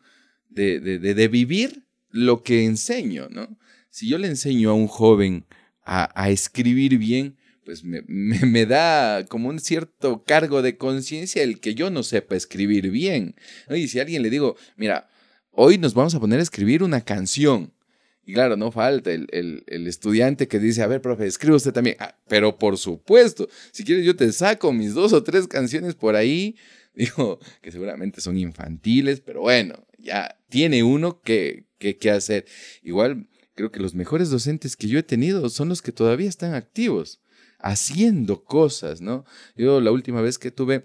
de, 0.50 0.80
de, 0.80 1.00
de, 1.00 1.28
vivir 1.28 1.86
lo 2.10 2.44
que 2.44 2.66
enseño, 2.66 3.30
¿no? 3.30 3.58
si 3.92 4.08
yo 4.08 4.18
le 4.18 4.28
enseño 4.28 4.72
a 4.72 4.74
un 4.74 4.88
joven 4.88 5.46
a, 5.84 6.30
escribir 6.30 6.98
bien, 6.98 7.38
pues 7.66 7.84
me, 7.84 8.02
me, 8.08 8.66
da 8.66 9.26
como 9.26 9.50
un 9.50 9.60
cierto 9.60 10.24
cargo 10.24 10.62
de 10.62 10.78
conciencia 10.78 11.44
el 11.44 11.60
que 11.60 11.76
yo 11.76 11.92
no 11.92 12.02
sepa 12.02 12.36
escribir 12.36 12.90
bien. 12.90 13.36
Y 13.70 13.88
si 13.90 14.00
a 14.00 14.04
alguien 14.04 14.24
le 14.24 14.30
digo, 14.30 14.56
mira, 14.78 15.10
hoy 15.52 15.78
nos 15.78 15.94
vamos 15.94 16.16
a 16.16 16.20
poner 16.20 16.40
a 16.40 16.44
escribir 16.44 16.82
una 16.82 17.02
canción. 17.02 17.74
Y 18.24 18.34
claro, 18.34 18.56
no 18.56 18.72
falta 18.72 19.12
el, 19.12 19.28
el, 19.32 19.88
estudiante 19.88 20.48
que 20.48 20.60
dice, 20.60 20.84
a 20.84 20.88
ver, 20.88 21.02
profe, 21.02 21.26
escribe 21.26 21.56
usted 21.56 21.74
también. 21.74 21.96
Ah, 22.00 22.16
pero 22.28 22.58
por 22.58 22.78
supuesto, 22.78 23.50
si 23.72 23.84
quieres 23.84 24.06
yo 24.06 24.16
te 24.16 24.32
saco 24.32 24.72
mis 24.72 24.94
dos 24.94 25.14
o 25.14 25.24
tres 25.24 25.48
canciones 25.48 25.96
por 25.96 26.16
ahí. 26.16 26.56
Digo, 26.94 27.40
que 27.62 27.72
seguramente 27.72 28.20
son 28.20 28.38
infantiles, 28.38 29.22
pero 29.22 29.42
bueno, 29.42 29.88
ya 29.98 30.38
tiene 30.50 30.84
uno 30.84 31.22
que, 31.22 31.66
que, 31.78 31.98
que 31.98 32.12
hacer. 32.12 32.46
Igual, 32.84 33.30
creo 33.56 33.72
que 33.72 33.80
los 33.80 33.96
mejores 33.96 34.30
docentes 34.30 34.76
que 34.76 34.88
yo 34.88 35.00
he 35.00 35.04
tenido 35.04 35.50
son 35.50 35.70
los 35.70 35.82
que 35.82 35.94
todavía 35.94 36.28
están 36.28 36.54
activos, 36.54 37.22
haciendo 37.60 38.44
cosas, 38.44 39.00
¿no? 39.00 39.24
Yo 39.56 39.80
la 39.80 39.92
última 39.92 40.22
vez 40.22 40.38
que 40.38 40.52
tuve 40.52 40.84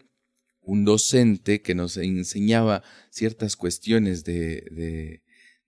un 0.66 0.84
docente 0.84 1.62
que 1.62 1.74
nos 1.74 1.96
enseñaba 1.96 2.82
ciertas 3.10 3.56
cuestiones 3.56 4.24
de, 4.24 5.22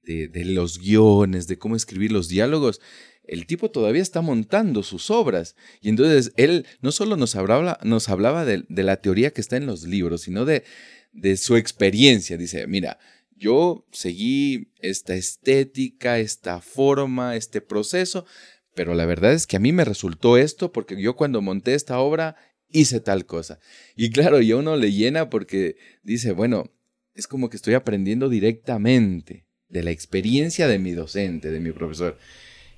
los 0.08 0.78
guiones, 0.78 1.46
de 1.46 1.58
cómo 1.58 1.76
escribir 1.76 2.12
los 2.12 2.28
diálogos, 2.28 2.80
el 3.28 3.46
tipo 3.46 3.70
todavía 3.70 4.02
está 4.02 4.22
montando 4.22 4.82
sus 4.82 5.10
obras. 5.10 5.54
Y 5.80 5.90
entonces 5.90 6.32
él 6.36 6.66
no 6.80 6.90
solo 6.90 7.16
nos 7.16 7.36
hablaba, 7.36 7.78
nos 7.84 8.08
hablaba 8.08 8.44
de, 8.44 8.64
la 8.68 8.96
teoría 8.96 9.32
que 9.32 9.40
está 9.40 9.56
en 9.56 9.66
los 9.66 9.84
libros, 9.84 10.22
sino 10.22 10.44
de, 10.44 10.64
de 11.12 11.36
su 11.36 11.56
experiencia. 11.56 12.36
Dice, 12.36 12.66
mira, 12.66 12.98
yo 13.36 13.86
seguí 13.92 14.72
esta 14.80 15.14
estética, 15.14 16.18
esta 16.18 16.60
forma, 16.60 17.36
este 17.36 17.60
proceso, 17.60 18.24
pero 18.74 18.94
la 18.94 19.06
verdad 19.06 19.34
es 19.34 19.46
que 19.46 19.56
a 19.56 19.60
mí 19.60 19.72
me 19.72 19.84
resultó 19.84 20.38
esto 20.38 20.72
porque 20.72 21.00
yo 21.00 21.14
cuando 21.14 21.42
monté 21.42 21.74
esta 21.74 21.98
obra 21.98 22.36
hice 22.70 23.00
tal 23.00 23.26
cosa. 23.26 23.60
Y 23.94 24.10
claro, 24.10 24.40
y 24.40 24.52
uno 24.52 24.76
le 24.76 24.92
llena 24.92 25.30
porque 25.30 25.76
dice, 26.02 26.32
bueno, 26.32 26.72
es 27.14 27.26
como 27.26 27.50
que 27.50 27.56
estoy 27.56 27.74
aprendiendo 27.74 28.28
directamente 28.28 29.48
de 29.68 29.82
la 29.82 29.90
experiencia 29.90 30.68
de 30.68 30.78
mi 30.78 30.92
docente, 30.92 31.50
de 31.50 31.60
mi 31.60 31.72
profesor. 31.72 32.18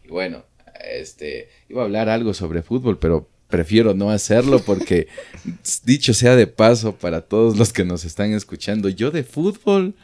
Y 0.04 0.08
bueno, 0.08 0.44
este, 0.84 1.48
iba 1.68 1.82
a 1.82 1.84
hablar 1.84 2.08
algo 2.08 2.34
sobre 2.34 2.62
fútbol, 2.62 2.98
pero 2.98 3.28
prefiero 3.48 3.94
no 3.94 4.10
hacerlo 4.10 4.60
porque, 4.60 5.08
dicho 5.84 6.14
sea 6.14 6.36
de 6.36 6.46
paso 6.46 6.94
para 6.94 7.22
todos 7.22 7.56
los 7.56 7.72
que 7.72 7.84
nos 7.84 8.04
están 8.04 8.32
escuchando, 8.32 8.88
yo 8.88 9.10
de 9.10 9.24
fútbol 9.24 9.94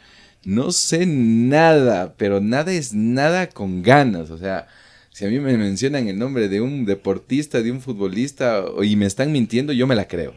no 0.43 0.71
sé 0.71 1.05
nada, 1.05 2.13
pero 2.17 2.39
nada 2.39 2.71
es 2.71 2.93
nada 2.93 3.49
con 3.49 3.83
ganas. 3.83 4.29
O 4.29 4.37
sea, 4.37 4.67
si 5.11 5.25
a 5.25 5.29
mí 5.29 5.39
me 5.39 5.57
mencionan 5.57 6.07
el 6.07 6.17
nombre 6.17 6.47
de 6.47 6.61
un 6.61 6.85
deportista, 6.85 7.61
de 7.61 7.71
un 7.71 7.81
futbolista, 7.81 8.63
y 8.81 8.95
me 8.95 9.05
están 9.05 9.31
mintiendo, 9.31 9.73
yo 9.73 9.87
me 9.87 9.95
la 9.95 10.07
creo. 10.07 10.33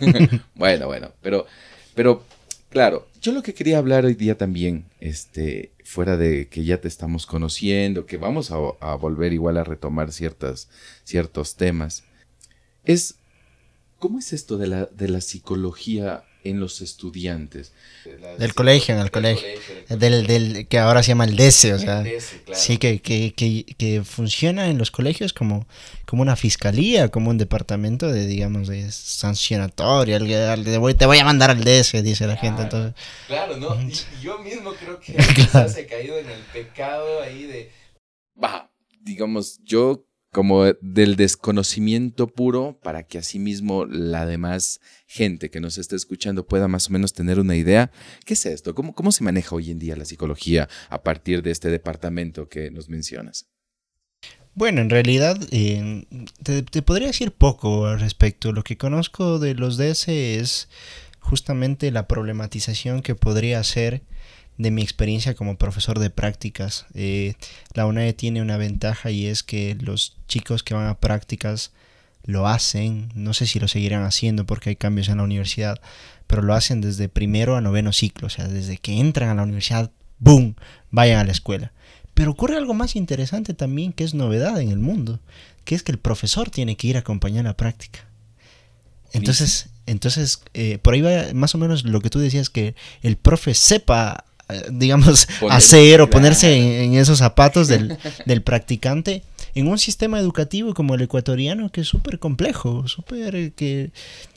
bueno, 0.54 0.86
bueno, 0.86 1.12
pero, 1.20 1.46
pero, 1.94 2.24
claro, 2.70 3.06
yo 3.20 3.32
lo 3.32 3.42
que 3.42 3.52
quería 3.52 3.78
hablar 3.78 4.06
hoy 4.06 4.14
día 4.14 4.38
también, 4.38 4.86
este, 5.00 5.72
fuera 5.84 6.16
de 6.16 6.48
que 6.48 6.64
ya 6.64 6.80
te 6.80 6.88
estamos 6.88 7.26
conociendo, 7.26 8.06
que 8.06 8.16
vamos 8.16 8.50
a, 8.50 8.94
volver 8.94 9.32
igual 9.32 9.58
a 9.58 9.64
retomar 9.64 10.12
ciertas, 10.12 10.68
ciertos 11.04 11.56
temas, 11.56 12.04
es, 12.84 13.16
¿cómo 13.98 14.18
es 14.18 14.32
esto 14.32 14.56
de 14.56 14.68
la, 14.68 14.86
de 14.86 15.08
la 15.08 15.20
psicología 15.20 16.24
en 16.44 16.60
los 16.60 16.80
estudiantes. 16.80 17.72
Del 18.38 18.54
colegio, 18.54 18.94
en 18.94 19.00
el 19.00 19.10
colegio. 19.10 19.46
Del, 19.88 20.26
del, 20.26 20.66
que 20.68 20.78
ahora 20.78 21.02
se 21.02 21.08
llama 21.08 21.24
el 21.24 21.36
DESE, 21.36 21.74
o 21.74 21.78
sea. 21.78 22.04
Sí, 22.52 22.78
que, 22.78 23.00
que, 23.00 23.32
que, 23.34 23.64
que, 23.76 24.02
funciona 24.04 24.68
en 24.68 24.78
los 24.78 24.90
colegios 24.90 25.32
como, 25.32 25.66
como 26.06 26.22
una 26.22 26.36
fiscalía, 26.36 27.08
como 27.08 27.30
un 27.30 27.38
departamento 27.38 28.10
de, 28.10 28.26
digamos, 28.26 28.68
de 28.68 28.90
sancionatoria. 28.90 30.18
Te 30.18 30.78
voy, 30.78 30.94
te 30.94 31.06
voy 31.06 31.18
a 31.18 31.24
mandar 31.24 31.50
al 31.50 31.62
DESE, 31.62 32.02
dice 32.02 32.26
la 32.26 32.36
gente. 32.36 32.62
Entonces. 32.62 32.94
Claro, 33.26 33.56
¿no? 33.56 33.80
Y 33.80 33.92
yo 34.22 34.38
mismo 34.38 34.72
creo 34.72 34.98
que 35.00 35.14
quizás 35.34 35.76
he 35.76 35.86
caído 35.86 36.18
en 36.18 36.30
el 36.30 36.40
pecado 36.52 37.22
ahí 37.22 37.44
de. 37.44 37.70
Baja, 38.34 38.70
digamos, 39.02 39.60
yo 39.64 40.06
como 40.32 40.64
del 40.80 41.16
desconocimiento 41.16 42.28
puro 42.28 42.78
para 42.82 43.02
que 43.02 43.18
asimismo 43.18 43.84
la 43.86 44.26
demás 44.26 44.80
gente 45.06 45.50
que 45.50 45.60
nos 45.60 45.76
esté 45.76 45.96
escuchando 45.96 46.46
pueda 46.46 46.68
más 46.68 46.88
o 46.88 46.92
menos 46.92 47.12
tener 47.12 47.40
una 47.40 47.56
idea. 47.56 47.90
¿Qué 48.24 48.34
es 48.34 48.46
esto? 48.46 48.74
¿Cómo, 48.74 48.94
cómo 48.94 49.10
se 49.10 49.24
maneja 49.24 49.54
hoy 49.56 49.70
en 49.70 49.78
día 49.78 49.96
la 49.96 50.04
psicología 50.04 50.68
a 50.88 51.02
partir 51.02 51.42
de 51.42 51.50
este 51.50 51.68
departamento 51.68 52.48
que 52.48 52.70
nos 52.70 52.88
mencionas? 52.88 53.48
Bueno, 54.54 54.80
en 54.80 54.90
realidad 54.90 55.36
eh, 55.52 56.04
te, 56.42 56.62
te, 56.62 56.82
podría 56.82 57.08
decir 57.08 57.32
poco 57.32 57.86
al 57.86 58.00
respecto. 58.00 58.52
Lo 58.52 58.62
que 58.62 58.76
conozco 58.76 59.38
de 59.38 59.54
los 59.54 59.76
DS 59.76 60.08
es 60.08 60.68
justamente 61.18 61.90
la 61.90 62.06
problematización 62.06 63.02
que 63.02 63.14
podría 63.14 63.60
hacer 63.60 64.02
de 64.60 64.70
mi 64.70 64.82
experiencia 64.82 65.34
como 65.34 65.56
profesor 65.56 65.98
de 65.98 66.10
prácticas. 66.10 66.84
Eh, 66.92 67.32
la 67.72 67.86
UNED 67.86 68.14
tiene 68.14 68.42
una 68.42 68.58
ventaja 68.58 69.10
y 69.10 69.24
es 69.24 69.42
que 69.42 69.74
los 69.80 70.18
chicos 70.28 70.62
que 70.62 70.74
van 70.74 70.86
a 70.86 71.00
prácticas 71.00 71.72
lo 72.24 72.46
hacen, 72.46 73.10
no 73.14 73.32
sé 73.32 73.46
si 73.46 73.58
lo 73.58 73.68
seguirán 73.68 74.02
haciendo 74.02 74.44
porque 74.44 74.68
hay 74.68 74.76
cambios 74.76 75.08
en 75.08 75.16
la 75.16 75.22
universidad, 75.22 75.80
pero 76.26 76.42
lo 76.42 76.52
hacen 76.52 76.82
desde 76.82 77.08
primero 77.08 77.56
a 77.56 77.62
noveno 77.62 77.94
ciclo, 77.94 78.26
o 78.26 78.30
sea, 78.30 78.48
desde 78.48 78.76
que 78.76 79.00
entran 79.00 79.30
a 79.30 79.34
la 79.34 79.44
universidad, 79.44 79.92
¡boom!, 80.18 80.56
vayan 80.90 81.20
a 81.20 81.24
la 81.24 81.32
escuela. 81.32 81.72
Pero 82.12 82.32
ocurre 82.32 82.58
algo 82.58 82.74
más 82.74 82.96
interesante 82.96 83.54
también 83.54 83.94
que 83.94 84.04
es 84.04 84.12
novedad 84.12 84.60
en 84.60 84.70
el 84.70 84.78
mundo, 84.78 85.20
que 85.64 85.74
es 85.74 85.82
que 85.82 85.92
el 85.92 85.98
profesor 85.98 86.50
tiene 86.50 86.76
que 86.76 86.86
ir 86.86 86.96
a 86.96 87.00
acompañar 87.00 87.44
la 87.44 87.56
práctica. 87.56 88.00
Entonces, 89.14 89.70
entonces 89.86 90.42
eh, 90.52 90.76
por 90.76 90.92
ahí 90.92 91.00
va 91.00 91.32
más 91.32 91.54
o 91.54 91.58
menos 91.58 91.84
lo 91.84 92.02
que 92.02 92.10
tú 92.10 92.18
decías, 92.18 92.50
que 92.50 92.74
el 93.00 93.16
profe 93.16 93.54
sepa 93.54 94.26
digamos, 94.70 95.28
hacer 95.50 96.00
o 96.00 96.10
ponerse 96.10 96.84
en, 96.84 96.94
esos 96.94 97.18
zapatos 97.18 97.68
del, 97.68 97.98
del, 98.26 98.42
practicante 98.42 99.22
en 99.54 99.68
un 99.68 99.78
sistema 99.78 100.18
educativo 100.18 100.74
como 100.74 100.94
el 100.94 101.02
ecuatoriano 101.02 101.70
que 101.70 101.80
es 101.80 101.88
súper 101.88 102.18
complejo, 102.18 102.86
súper 102.88 103.52
que 103.52 103.90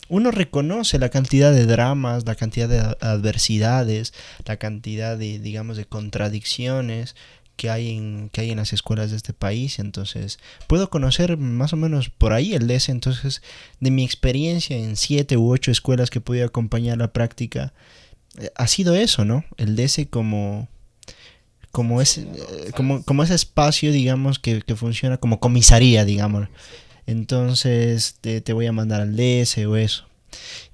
uno 0.09 0.31
reconoce 0.31 0.99
la 0.99 1.09
cantidad 1.09 1.51
de 1.51 1.65
dramas, 1.65 2.25
la 2.25 2.35
cantidad 2.35 2.69
de 2.69 2.79
adversidades, 2.99 4.13
la 4.45 4.57
cantidad 4.57 5.17
de, 5.17 5.39
digamos, 5.39 5.77
de 5.77 5.85
contradicciones 5.85 7.15
que 7.55 7.69
hay 7.69 7.95
en, 7.95 8.29
que 8.29 8.41
hay 8.41 8.51
en 8.51 8.57
las 8.57 8.73
escuelas 8.73 9.11
de 9.11 9.17
este 9.17 9.33
país. 9.33 9.79
Entonces, 9.79 10.39
puedo 10.67 10.89
conocer 10.89 11.37
más 11.37 11.73
o 11.73 11.77
menos 11.77 12.09
por 12.09 12.33
ahí 12.33 12.53
el 12.53 12.67
DES. 12.67 12.89
Entonces, 12.89 13.41
de 13.79 13.91
mi 13.91 14.03
experiencia 14.03 14.77
en 14.77 14.95
siete 14.95 15.37
u 15.37 15.51
ocho 15.51 15.71
escuelas 15.71 16.09
que 16.09 16.21
pude 16.21 16.43
acompañar 16.43 16.97
la 16.97 17.13
práctica, 17.13 17.73
ha 18.55 18.67
sido 18.67 18.95
eso, 18.95 19.25
¿no? 19.25 19.43
El 19.57 19.75
DS 19.75 20.07
como 20.09 20.67
como 21.73 22.01
ese, 22.01 22.21
eh, 22.21 22.71
como, 22.75 23.03
como 23.03 23.23
ese 23.23 23.33
espacio, 23.33 23.91
digamos, 23.91 24.37
que, 24.37 24.61
funciona 24.75 25.17
como 25.17 25.39
comisaría, 25.39 26.05
digamos. 26.05 26.47
Entonces 27.07 28.17
te, 28.21 28.53
voy 28.53 28.67
a 28.67 28.71
mandar 28.71 29.01
al 29.01 29.15
DS 29.17 29.57
o 29.65 29.75
eso. 29.75 30.05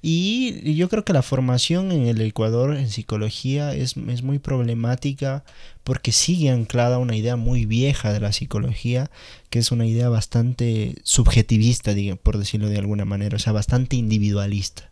Y 0.02 0.74
yo 0.74 0.90
creo 0.90 1.04
que 1.04 1.14
la 1.14 1.22
formación 1.22 1.90
en 1.90 2.06
el 2.06 2.20
Ecuador 2.20 2.76
en 2.76 2.90
psicología 2.90 3.74
es, 3.74 3.96
es, 3.96 4.22
muy 4.22 4.38
problemática 4.38 5.42
porque 5.84 6.12
sigue 6.12 6.50
anclada 6.50 6.98
una 6.98 7.16
idea 7.16 7.36
muy 7.36 7.64
vieja 7.64 8.12
de 8.12 8.20
la 8.20 8.32
psicología, 8.32 9.10
que 9.48 9.58
es 9.58 9.72
una 9.72 9.86
idea 9.86 10.10
bastante 10.10 10.96
subjetivista, 11.02 11.92
por 12.22 12.36
decirlo 12.36 12.68
de 12.68 12.78
alguna 12.78 13.06
manera, 13.06 13.36
o 13.36 13.38
sea, 13.38 13.54
bastante 13.54 13.96
individualista. 13.96 14.90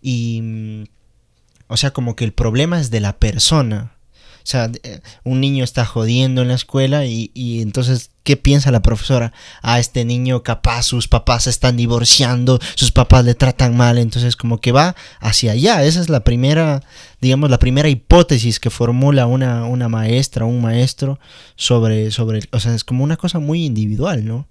Y 0.00 0.40
mm, 0.42 0.84
o 1.68 1.76
sea, 1.76 1.92
como 1.92 2.16
que 2.16 2.24
el 2.24 2.32
problema 2.32 2.80
es 2.80 2.90
de 2.90 3.00
la 3.00 3.18
persona. 3.18 3.92
O 4.46 4.48
sea, 4.48 4.70
eh, 4.84 5.00
un 5.24 5.40
niño 5.40 5.64
está 5.64 5.84
jodiendo 5.84 6.40
en 6.40 6.46
la 6.46 6.54
escuela 6.54 7.04
y, 7.04 7.32
y, 7.34 7.62
entonces, 7.62 8.10
¿qué 8.22 8.36
piensa 8.36 8.70
la 8.70 8.80
profesora? 8.80 9.32
Ah, 9.60 9.80
este 9.80 10.04
niño 10.04 10.44
capaz, 10.44 10.84
sus 10.84 11.08
papás 11.08 11.44
se 11.44 11.50
están 11.50 11.76
divorciando, 11.76 12.60
sus 12.76 12.92
papás 12.92 13.24
le 13.24 13.34
tratan 13.34 13.76
mal, 13.76 13.98
entonces 13.98 14.36
como 14.36 14.60
que 14.60 14.70
va 14.70 14.94
hacia 15.18 15.50
allá. 15.50 15.82
Esa 15.82 16.00
es 16.00 16.08
la 16.08 16.20
primera, 16.20 16.84
digamos, 17.20 17.50
la 17.50 17.58
primera 17.58 17.88
hipótesis 17.88 18.60
que 18.60 18.70
formula 18.70 19.26
una, 19.26 19.64
una 19.64 19.88
maestra, 19.88 20.44
un 20.44 20.62
maestro 20.62 21.18
sobre, 21.56 22.12
sobre, 22.12 22.42
o 22.52 22.60
sea, 22.60 22.72
es 22.72 22.84
como 22.84 23.02
una 23.02 23.16
cosa 23.16 23.40
muy 23.40 23.64
individual, 23.64 24.24
¿no? 24.24 24.46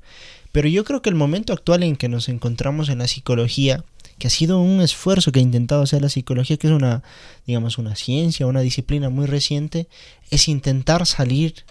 Pero 0.51 0.67
yo 0.67 0.83
creo 0.83 1.01
que 1.01 1.09
el 1.09 1.15
momento 1.15 1.53
actual 1.53 1.83
en 1.83 1.95
que 1.95 2.09
nos 2.09 2.27
encontramos 2.27 2.89
en 2.89 2.97
la 2.97 3.07
psicología, 3.07 3.85
que 4.17 4.27
ha 4.27 4.29
sido 4.29 4.59
un 4.59 4.81
esfuerzo 4.81 5.31
que 5.31 5.39
ha 5.39 5.43
intentado 5.43 5.81
hacer 5.81 6.01
la 6.01 6.09
psicología, 6.09 6.57
que 6.57 6.67
es 6.67 6.73
una, 6.73 7.03
digamos, 7.45 7.77
una 7.77 7.95
ciencia, 7.95 8.47
una 8.47 8.61
disciplina 8.61 9.09
muy 9.09 9.25
reciente, 9.25 9.87
es 10.31 10.47
intentar 10.47 11.05
salir, 11.05 11.65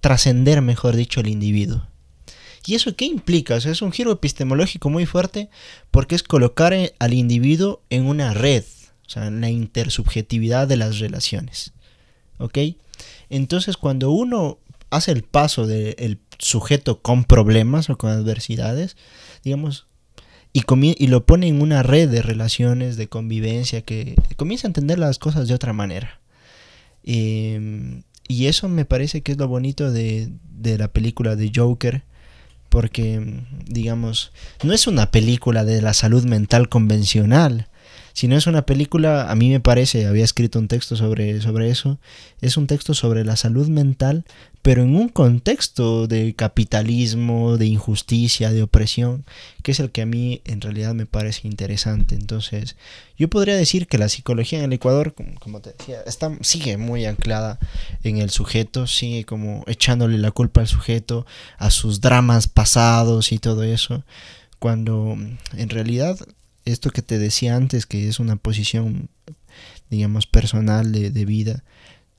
trascender, 0.00 0.60
mejor 0.62 0.96
dicho, 0.96 1.20
el 1.20 1.28
individuo. 1.28 1.86
¿Y 2.66 2.74
eso 2.74 2.94
qué 2.94 3.06
implica? 3.06 3.54
O 3.54 3.60
sea, 3.60 3.72
es 3.72 3.82
un 3.82 3.92
giro 3.92 4.12
epistemológico 4.12 4.90
muy 4.90 5.06
fuerte 5.06 5.48
porque 5.90 6.14
es 6.14 6.22
colocar 6.22 6.74
al 6.98 7.14
individuo 7.14 7.82
en 7.88 8.06
una 8.06 8.34
red, 8.34 8.64
o 9.06 9.10
sea, 9.10 9.26
en 9.26 9.40
la 9.40 9.48
intersubjetividad 9.50 10.68
de 10.68 10.76
las 10.76 10.98
relaciones. 10.98 11.72
¿Ok? 12.38 12.58
Entonces, 13.30 13.76
cuando 13.76 14.10
uno 14.10 14.58
hace 14.90 15.12
el 15.12 15.22
paso 15.22 15.66
del 15.66 16.20
sujeto 16.38 17.00
con 17.00 17.24
problemas 17.24 17.88
o 17.88 17.96
con 17.96 18.10
adversidades, 18.10 18.96
digamos, 19.42 19.86
y, 20.52 20.62
y 20.98 21.06
lo 21.06 21.24
pone 21.24 21.48
en 21.48 21.62
una 21.62 21.82
red 21.82 22.08
de 22.08 22.22
relaciones, 22.22 22.96
de 22.96 23.08
convivencia, 23.08 23.82
que 23.82 24.16
comienza 24.36 24.66
a 24.66 24.70
entender 24.70 24.98
las 24.98 25.18
cosas 25.18 25.48
de 25.48 25.54
otra 25.54 25.72
manera. 25.72 26.20
Em, 27.04 28.02
y 28.28 28.46
eso 28.46 28.68
me 28.68 28.84
parece 28.84 29.22
que 29.22 29.32
es 29.32 29.38
lo 29.38 29.48
bonito 29.48 29.90
de, 29.90 30.30
de 30.50 30.78
la 30.78 30.88
película 30.88 31.36
de 31.36 31.50
Joker, 31.54 32.04
porque, 32.68 33.42
digamos, 33.66 34.32
no 34.62 34.72
es 34.72 34.86
una 34.86 35.10
película 35.10 35.64
de 35.64 35.82
la 35.82 35.92
salud 35.92 36.24
mental 36.24 36.68
convencional, 36.68 37.68
si 38.20 38.28
no 38.28 38.36
es 38.36 38.46
una 38.46 38.66
película, 38.66 39.30
a 39.30 39.34
mí 39.34 39.48
me 39.48 39.60
parece, 39.60 40.04
había 40.04 40.24
escrito 40.24 40.58
un 40.58 40.68
texto 40.68 40.94
sobre, 40.94 41.40
sobre 41.40 41.70
eso, 41.70 41.98
es 42.42 42.58
un 42.58 42.66
texto 42.66 42.92
sobre 42.92 43.24
la 43.24 43.34
salud 43.34 43.68
mental, 43.68 44.26
pero 44.60 44.82
en 44.82 44.94
un 44.94 45.08
contexto 45.08 46.06
de 46.06 46.34
capitalismo, 46.34 47.56
de 47.56 47.64
injusticia, 47.64 48.52
de 48.52 48.62
opresión, 48.62 49.24
que 49.62 49.72
es 49.72 49.80
el 49.80 49.90
que 49.90 50.02
a 50.02 50.06
mí 50.06 50.42
en 50.44 50.60
realidad 50.60 50.92
me 50.92 51.06
parece 51.06 51.48
interesante. 51.48 52.14
Entonces, 52.14 52.76
yo 53.16 53.30
podría 53.30 53.56
decir 53.56 53.86
que 53.86 53.96
la 53.96 54.10
psicología 54.10 54.58
en 54.58 54.66
el 54.66 54.74
Ecuador, 54.74 55.14
como 55.38 55.62
te 55.62 55.72
decía, 55.72 56.02
está, 56.04 56.30
sigue 56.42 56.76
muy 56.76 57.06
anclada 57.06 57.58
en 58.04 58.18
el 58.18 58.28
sujeto, 58.28 58.86
sigue 58.86 59.24
como 59.24 59.64
echándole 59.66 60.18
la 60.18 60.30
culpa 60.30 60.60
al 60.60 60.68
sujeto, 60.68 61.24
a 61.56 61.70
sus 61.70 62.02
dramas 62.02 62.48
pasados 62.48 63.32
y 63.32 63.38
todo 63.38 63.62
eso, 63.62 64.04
cuando 64.58 65.16
en 65.56 65.70
realidad 65.70 66.18
esto 66.64 66.90
que 66.90 67.02
te 67.02 67.18
decía 67.18 67.56
antes, 67.56 67.86
que 67.86 68.08
es 68.08 68.20
una 68.20 68.36
posición, 68.36 69.08
digamos, 69.88 70.26
personal 70.26 70.92
de, 70.92 71.24
vida, 71.24 71.64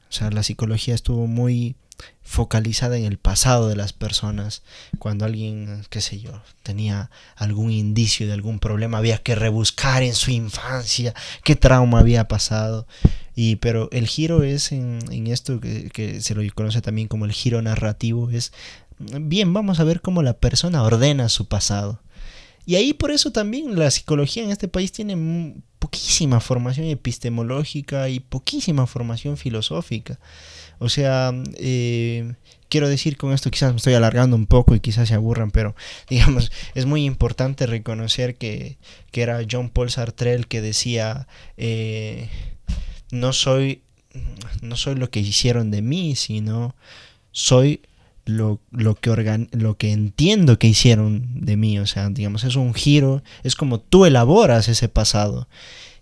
o 0.09 0.13
sea, 0.13 0.29
la 0.31 0.43
psicología 0.43 0.93
estuvo 0.93 1.27
muy 1.27 1.75
focalizada 2.21 2.97
en 2.97 3.05
el 3.05 3.17
pasado 3.17 3.69
de 3.69 3.75
las 3.75 3.93
personas. 3.93 4.63
Cuando 4.99 5.25
alguien, 5.25 5.83
qué 5.89 6.01
sé 6.01 6.19
yo, 6.19 6.41
tenía 6.63 7.11
algún 7.35 7.71
indicio 7.71 8.27
de 8.27 8.33
algún 8.33 8.59
problema, 8.59 8.97
había 8.97 9.19
que 9.19 9.35
rebuscar 9.35 10.03
en 10.03 10.15
su 10.15 10.31
infancia 10.31 11.13
qué 11.43 11.55
trauma 11.55 11.99
había 11.99 12.27
pasado. 12.27 12.87
Y, 13.35 13.57
pero 13.57 13.89
el 13.91 14.07
giro 14.07 14.43
es 14.43 14.71
en, 14.71 14.99
en 15.11 15.27
esto 15.27 15.59
que, 15.59 15.89
que, 15.89 16.21
se 16.21 16.35
lo 16.35 16.41
conoce 16.53 16.81
también 16.81 17.07
como 17.07 17.25
el 17.25 17.31
giro 17.31 17.61
narrativo, 17.61 18.29
es, 18.29 18.51
bien, 18.99 19.53
vamos 19.53 19.79
a 19.79 19.83
ver 19.83 20.01
cómo 20.01 20.23
la 20.23 20.33
persona 20.33 20.83
ordena 20.83 21.29
su 21.29 21.47
pasado. 21.47 22.01
Y 22.65 22.75
ahí 22.75 22.93
por 22.93 23.11
eso 23.11 23.31
también 23.31 23.77
la 23.77 23.91
psicología 23.91 24.43
en 24.43 24.51
este 24.51 24.67
país 24.67 24.91
tiene 24.91 25.15
poquísima 25.79 26.39
formación 26.39 26.87
epistemológica 26.87 28.07
y 28.09 28.19
poquísima 28.19 28.85
formación 28.87 29.37
filosófica. 29.37 30.19
O 30.77 30.89
sea, 30.89 31.33
eh, 31.57 32.33
quiero 32.69 32.87
decir 32.87 33.17
con 33.17 33.33
esto, 33.33 33.51
quizás 33.51 33.71
me 33.71 33.77
estoy 33.77 33.93
alargando 33.93 34.35
un 34.35 34.47
poco 34.47 34.73
y 34.73 34.79
quizás 34.79 35.09
se 35.09 35.13
aburran, 35.13 35.51
pero 35.51 35.75
digamos, 36.09 36.51
es 36.73 36.85
muy 36.85 37.05
importante 37.05 37.65
reconocer 37.65 38.35
que, 38.35 38.77
que 39.11 39.21
era 39.21 39.41
John 39.49 39.69
Paul 39.69 39.91
Sartre 39.91 40.33
el 40.33 40.47
que 40.47 40.61
decía, 40.61 41.27
eh, 41.57 42.29
no 43.11 43.33
soy, 43.33 43.83
no 44.61 44.75
soy 44.75 44.95
lo 44.95 45.09
que 45.09 45.19
hicieron 45.19 45.71
de 45.71 45.81
mí, 45.81 46.15
sino 46.15 46.75
soy 47.31 47.81
lo, 48.31 48.59
que 48.95 49.47
lo 49.51 49.77
que 49.77 49.91
entiendo 49.91 50.59
que 50.59 50.67
hicieron 50.67 51.45
de 51.45 51.57
mí. 51.57 51.79
O 51.79 51.85
sea, 51.85 52.09
digamos, 52.09 52.43
es 52.43 52.55
un 52.55 52.73
giro, 52.73 53.23
es 53.43 53.55
como 53.55 53.79
tú 53.79 54.05
elaboras 54.05 54.67
ese 54.67 54.89
pasado. 54.89 55.47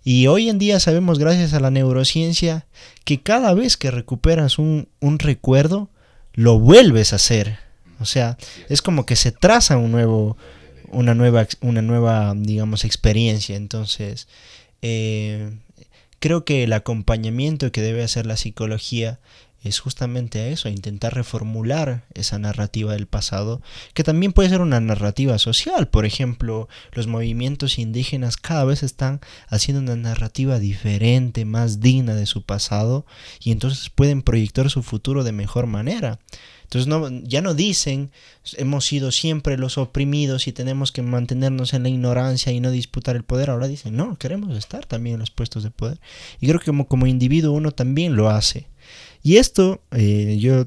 Y 0.02 0.26
hoy 0.28 0.48
en 0.48 0.58
día 0.58 0.80
sabemos, 0.80 1.18
gracias 1.18 1.52
a 1.52 1.60
la 1.60 1.70
neurociencia, 1.70 2.66
que 3.04 3.20
cada 3.20 3.52
vez 3.54 3.76
que 3.76 3.90
recuperas 3.90 4.58
un, 4.58 4.88
un 5.00 5.18
recuerdo, 5.18 5.90
lo 6.32 6.58
vuelves 6.58 7.12
a 7.12 7.16
hacer. 7.16 7.58
O 8.00 8.06
sea, 8.06 8.38
es 8.68 8.80
como 8.80 9.04
que 9.04 9.16
se 9.16 9.30
traza 9.30 9.76
un 9.76 9.92
nuevo, 9.92 10.38
una 10.88 11.14
nueva, 11.14 11.46
una 11.60 11.82
nueva, 11.82 12.32
digamos, 12.34 12.84
experiencia. 12.84 13.56
Entonces, 13.56 14.26
eh, 14.80 15.50
creo 16.18 16.44
que 16.44 16.62
el 16.64 16.72
acompañamiento 16.72 17.70
que 17.72 17.82
debe 17.82 18.02
hacer 18.02 18.26
la 18.26 18.36
psicología 18.36 19.18
es 19.62 19.78
justamente 19.78 20.40
a 20.40 20.48
eso, 20.48 20.68
a 20.68 20.72
intentar 20.72 21.14
reformular 21.14 22.04
esa 22.14 22.38
narrativa 22.38 22.92
del 22.92 23.06
pasado, 23.06 23.60
que 23.94 24.04
también 24.04 24.32
puede 24.32 24.48
ser 24.48 24.60
una 24.60 24.80
narrativa 24.80 25.38
social. 25.38 25.88
Por 25.88 26.06
ejemplo, 26.06 26.68
los 26.92 27.06
movimientos 27.06 27.78
indígenas 27.78 28.36
cada 28.36 28.64
vez 28.64 28.82
están 28.82 29.20
haciendo 29.48 29.82
una 29.82 29.96
narrativa 29.96 30.58
diferente, 30.58 31.44
más 31.44 31.80
digna 31.80 32.14
de 32.14 32.26
su 32.26 32.42
pasado, 32.42 33.04
y 33.42 33.52
entonces 33.52 33.90
pueden 33.90 34.22
proyectar 34.22 34.70
su 34.70 34.82
futuro 34.82 35.24
de 35.24 35.32
mejor 35.32 35.66
manera. 35.66 36.18
Entonces 36.70 36.86
no, 36.86 37.08
ya 37.24 37.40
no 37.40 37.52
dicen 37.52 38.12
hemos 38.56 38.86
sido 38.86 39.10
siempre 39.10 39.58
los 39.58 39.76
oprimidos 39.76 40.46
y 40.46 40.52
tenemos 40.52 40.92
que 40.92 41.02
mantenernos 41.02 41.74
en 41.74 41.82
la 41.82 41.88
ignorancia 41.88 42.52
y 42.52 42.60
no 42.60 42.70
disputar 42.70 43.16
el 43.16 43.24
poder. 43.24 43.50
Ahora 43.50 43.66
dicen 43.66 43.96
no, 43.96 44.16
queremos 44.16 44.56
estar 44.56 44.86
también 44.86 45.14
en 45.14 45.20
los 45.20 45.32
puestos 45.32 45.64
de 45.64 45.72
poder. 45.72 45.98
Y 46.40 46.46
creo 46.46 46.60
que 46.60 46.66
como, 46.66 46.86
como 46.86 47.08
individuo 47.08 47.52
uno 47.54 47.72
también 47.72 48.14
lo 48.14 48.30
hace. 48.30 48.69
Y 49.22 49.36
esto, 49.36 49.82
eh, 49.90 50.38
yo, 50.40 50.66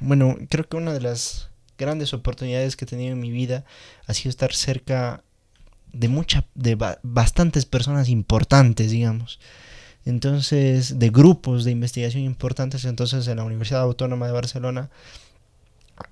bueno, 0.00 0.36
creo 0.48 0.68
que 0.68 0.76
una 0.76 0.92
de 0.92 1.00
las 1.00 1.50
grandes 1.78 2.12
oportunidades 2.14 2.76
que 2.76 2.84
he 2.84 2.88
tenido 2.88 3.12
en 3.12 3.20
mi 3.20 3.30
vida 3.30 3.64
ha 4.06 4.14
sido 4.14 4.30
estar 4.30 4.52
cerca 4.52 5.22
de 5.92 6.08
mucha, 6.08 6.46
de 6.54 6.76
bastantes 7.02 7.64
personas 7.66 8.08
importantes, 8.08 8.90
digamos. 8.90 9.40
Entonces, 10.04 10.98
de 10.98 11.10
grupos 11.10 11.64
de 11.64 11.70
investigación 11.70 12.24
importantes. 12.24 12.84
Entonces, 12.84 13.26
en 13.28 13.38
la 13.38 13.44
Universidad 13.44 13.82
Autónoma 13.82 14.26
de 14.26 14.32
Barcelona 14.32 14.90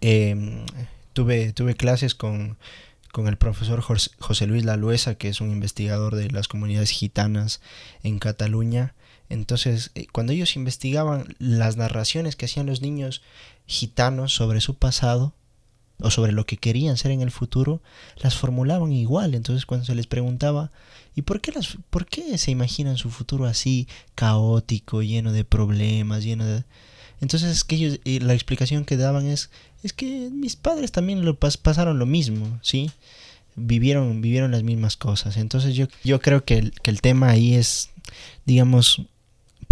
em, 0.00 0.64
tuve, 1.12 1.52
tuve 1.52 1.74
clases 1.74 2.14
con, 2.14 2.56
con 3.12 3.28
el 3.28 3.36
profesor 3.36 3.82
José 3.82 4.46
Luis 4.46 4.64
Laluesa, 4.64 5.16
que 5.16 5.28
es 5.28 5.40
un 5.40 5.50
investigador 5.50 6.14
de 6.16 6.30
las 6.30 6.48
comunidades 6.48 6.90
gitanas 6.90 7.60
en 8.02 8.18
Cataluña. 8.18 8.94
Entonces, 9.32 9.92
eh, 9.94 10.06
cuando 10.12 10.34
ellos 10.34 10.56
investigaban 10.56 11.34
las 11.38 11.78
narraciones 11.78 12.36
que 12.36 12.44
hacían 12.44 12.66
los 12.66 12.82
niños 12.82 13.22
gitanos 13.66 14.34
sobre 14.34 14.60
su 14.60 14.74
pasado 14.74 15.32
o 16.00 16.10
sobre 16.10 16.32
lo 16.32 16.44
que 16.44 16.58
querían 16.58 16.98
ser 16.98 17.12
en 17.12 17.22
el 17.22 17.30
futuro, 17.30 17.80
las 18.16 18.34
formulaban 18.34 18.92
igual. 18.92 19.34
Entonces, 19.34 19.64
cuando 19.64 19.86
se 19.86 19.94
les 19.94 20.06
preguntaba, 20.06 20.70
¿y 21.14 21.22
por 21.22 21.40
qué, 21.40 21.52
las, 21.52 21.78
por 21.88 22.04
qué 22.04 22.36
se 22.36 22.50
imaginan 22.50 22.98
su 22.98 23.08
futuro 23.08 23.46
así 23.46 23.88
caótico, 24.14 25.02
lleno 25.02 25.32
de 25.32 25.44
problemas, 25.44 26.24
lleno 26.24 26.44
de... 26.44 26.64
Entonces, 27.22 27.64
que 27.64 27.76
ellos, 27.76 28.00
eh, 28.04 28.20
la 28.20 28.34
explicación 28.34 28.84
que 28.84 28.98
daban 28.98 29.26
es, 29.26 29.48
es 29.82 29.94
que 29.94 30.28
mis 30.30 30.56
padres 30.56 30.92
también 30.92 31.24
lo 31.24 31.38
pasaron 31.38 31.98
lo 31.98 32.04
mismo, 32.04 32.58
¿sí? 32.60 32.90
Vivieron, 33.56 34.20
vivieron 34.20 34.50
las 34.50 34.62
mismas 34.62 34.98
cosas. 34.98 35.38
Entonces, 35.38 35.74
yo, 35.74 35.86
yo 36.04 36.20
creo 36.20 36.44
que 36.44 36.70
que 36.82 36.90
el 36.90 37.00
tema 37.00 37.30
ahí 37.30 37.54
es, 37.54 37.90
digamos, 38.44 39.06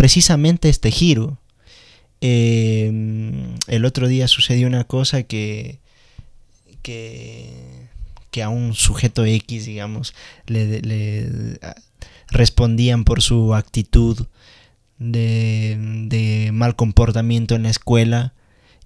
precisamente 0.01 0.71
este 0.71 0.91
giro. 0.91 1.37
Em, 2.23 3.55
el 3.67 3.85
otro 3.85 4.09
día 4.09 4.29
sucedió 4.29 4.67
una 4.67 4.85
cosa 4.85 5.25
que, 5.25 5.79
que, 6.83 8.43
a 8.43 8.49
un 8.49 8.73
sujeto 8.73 9.27
X, 9.27 9.67
digamos, 9.67 10.15
le, 10.47 11.61
respondían 12.29 13.05
por 13.05 13.21
su 13.21 13.55
actitud 13.55 14.27
de, 14.99 15.77
de, 16.09 16.51
mal 16.53 16.77
comportamiento 16.77 17.55
en 17.55 17.65
la 17.65 17.71
escuela 17.71 18.33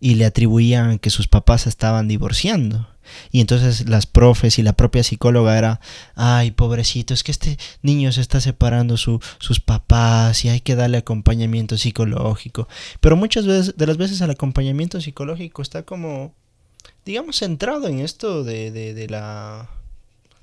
y 0.00 0.16
le 0.16 0.24
atribuían 0.24 0.98
que 0.98 1.10
sus 1.10 1.28
papás 1.28 1.68
estaban 1.68 2.08
divorciando. 2.08 2.88
Y 3.30 3.40
entonces 3.40 3.88
las 3.88 4.06
profes 4.06 4.58
y 4.58 4.62
la 4.62 4.74
propia 4.74 5.02
psicóloga 5.02 5.56
era, 5.58 5.80
ay, 6.14 6.50
pobrecito, 6.50 7.14
es 7.14 7.22
que 7.22 7.32
este 7.32 7.58
niño 7.82 8.12
se 8.12 8.20
está 8.20 8.40
separando 8.40 8.96
su, 8.96 9.20
sus 9.38 9.60
papás 9.60 10.44
y 10.44 10.48
hay 10.48 10.60
que 10.60 10.76
darle 10.76 10.98
acompañamiento 10.98 11.76
psicológico. 11.76 12.68
Pero 13.00 13.16
muchas 13.16 13.46
veces, 13.46 13.76
de 13.76 13.86
las 13.86 13.96
veces 13.96 14.20
el 14.20 14.30
acompañamiento 14.30 15.00
psicológico 15.00 15.62
está 15.62 15.82
como, 15.82 16.32
digamos, 17.04 17.38
centrado 17.38 17.88
en 17.88 18.00
esto 18.00 18.44
de, 18.44 18.70
de, 18.70 18.94
de 18.94 19.08
la 19.08 19.68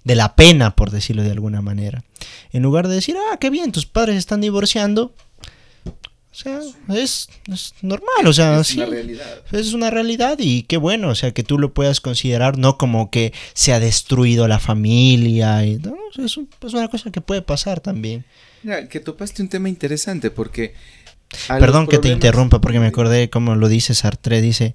de 0.03 0.15
la 0.15 0.35
pena, 0.35 0.75
por 0.75 0.89
decirlo 0.89 1.23
de 1.23 1.31
alguna 1.31 1.61
manera. 1.61 2.03
En 2.51 2.63
lugar 2.63 2.87
de 2.87 2.95
decir, 2.95 3.15
ah, 3.31 3.37
qué 3.37 3.49
bien, 3.49 3.71
tus 3.71 3.85
padres 3.85 4.15
están 4.17 4.41
divorciando, 4.41 5.13
o 6.31 6.33
sea, 6.33 6.61
es, 6.95 7.27
normal, 7.81 8.25
o 8.25 8.31
sea, 8.31 8.61
es 8.61 8.73
una 8.75 8.85
realidad. 8.85 9.41
Es 9.51 9.73
una 9.73 9.89
realidad 9.89 10.37
y 10.39 10.63
qué 10.63 10.77
bueno, 10.77 11.09
o 11.09 11.15
sea, 11.15 11.31
que 11.31 11.43
tú 11.43 11.59
lo 11.59 11.73
puedas 11.73 11.99
considerar 11.99 12.57
no 12.57 12.77
como 12.77 13.11
que 13.11 13.33
se 13.53 13.73
ha 13.73 13.81
destruido 13.81 14.47
la 14.47 14.59
familia, 14.59 15.65
y, 15.65 15.77
no, 15.77 15.97
es, 16.23 16.37
una 16.37 16.87
cosa 16.87 17.11
que 17.11 17.19
puede 17.19 17.41
pasar 17.41 17.81
también. 17.81 18.23
Mira, 18.63 18.87
que 18.87 19.01
topaste 19.01 19.41
un 19.41 19.49
tema 19.49 19.67
interesante 19.67 20.31
porque... 20.31 20.73
Perdón 21.47 21.87
que 21.87 21.97
te 21.97 22.09
interrumpa 22.09 22.59
porque 22.61 22.79
me 22.79 22.87
acordé 22.87 23.29
como 23.29 23.55
lo 23.55 23.67
dice 23.67 23.93
Sartre, 23.93 24.41
dice, 24.41 24.73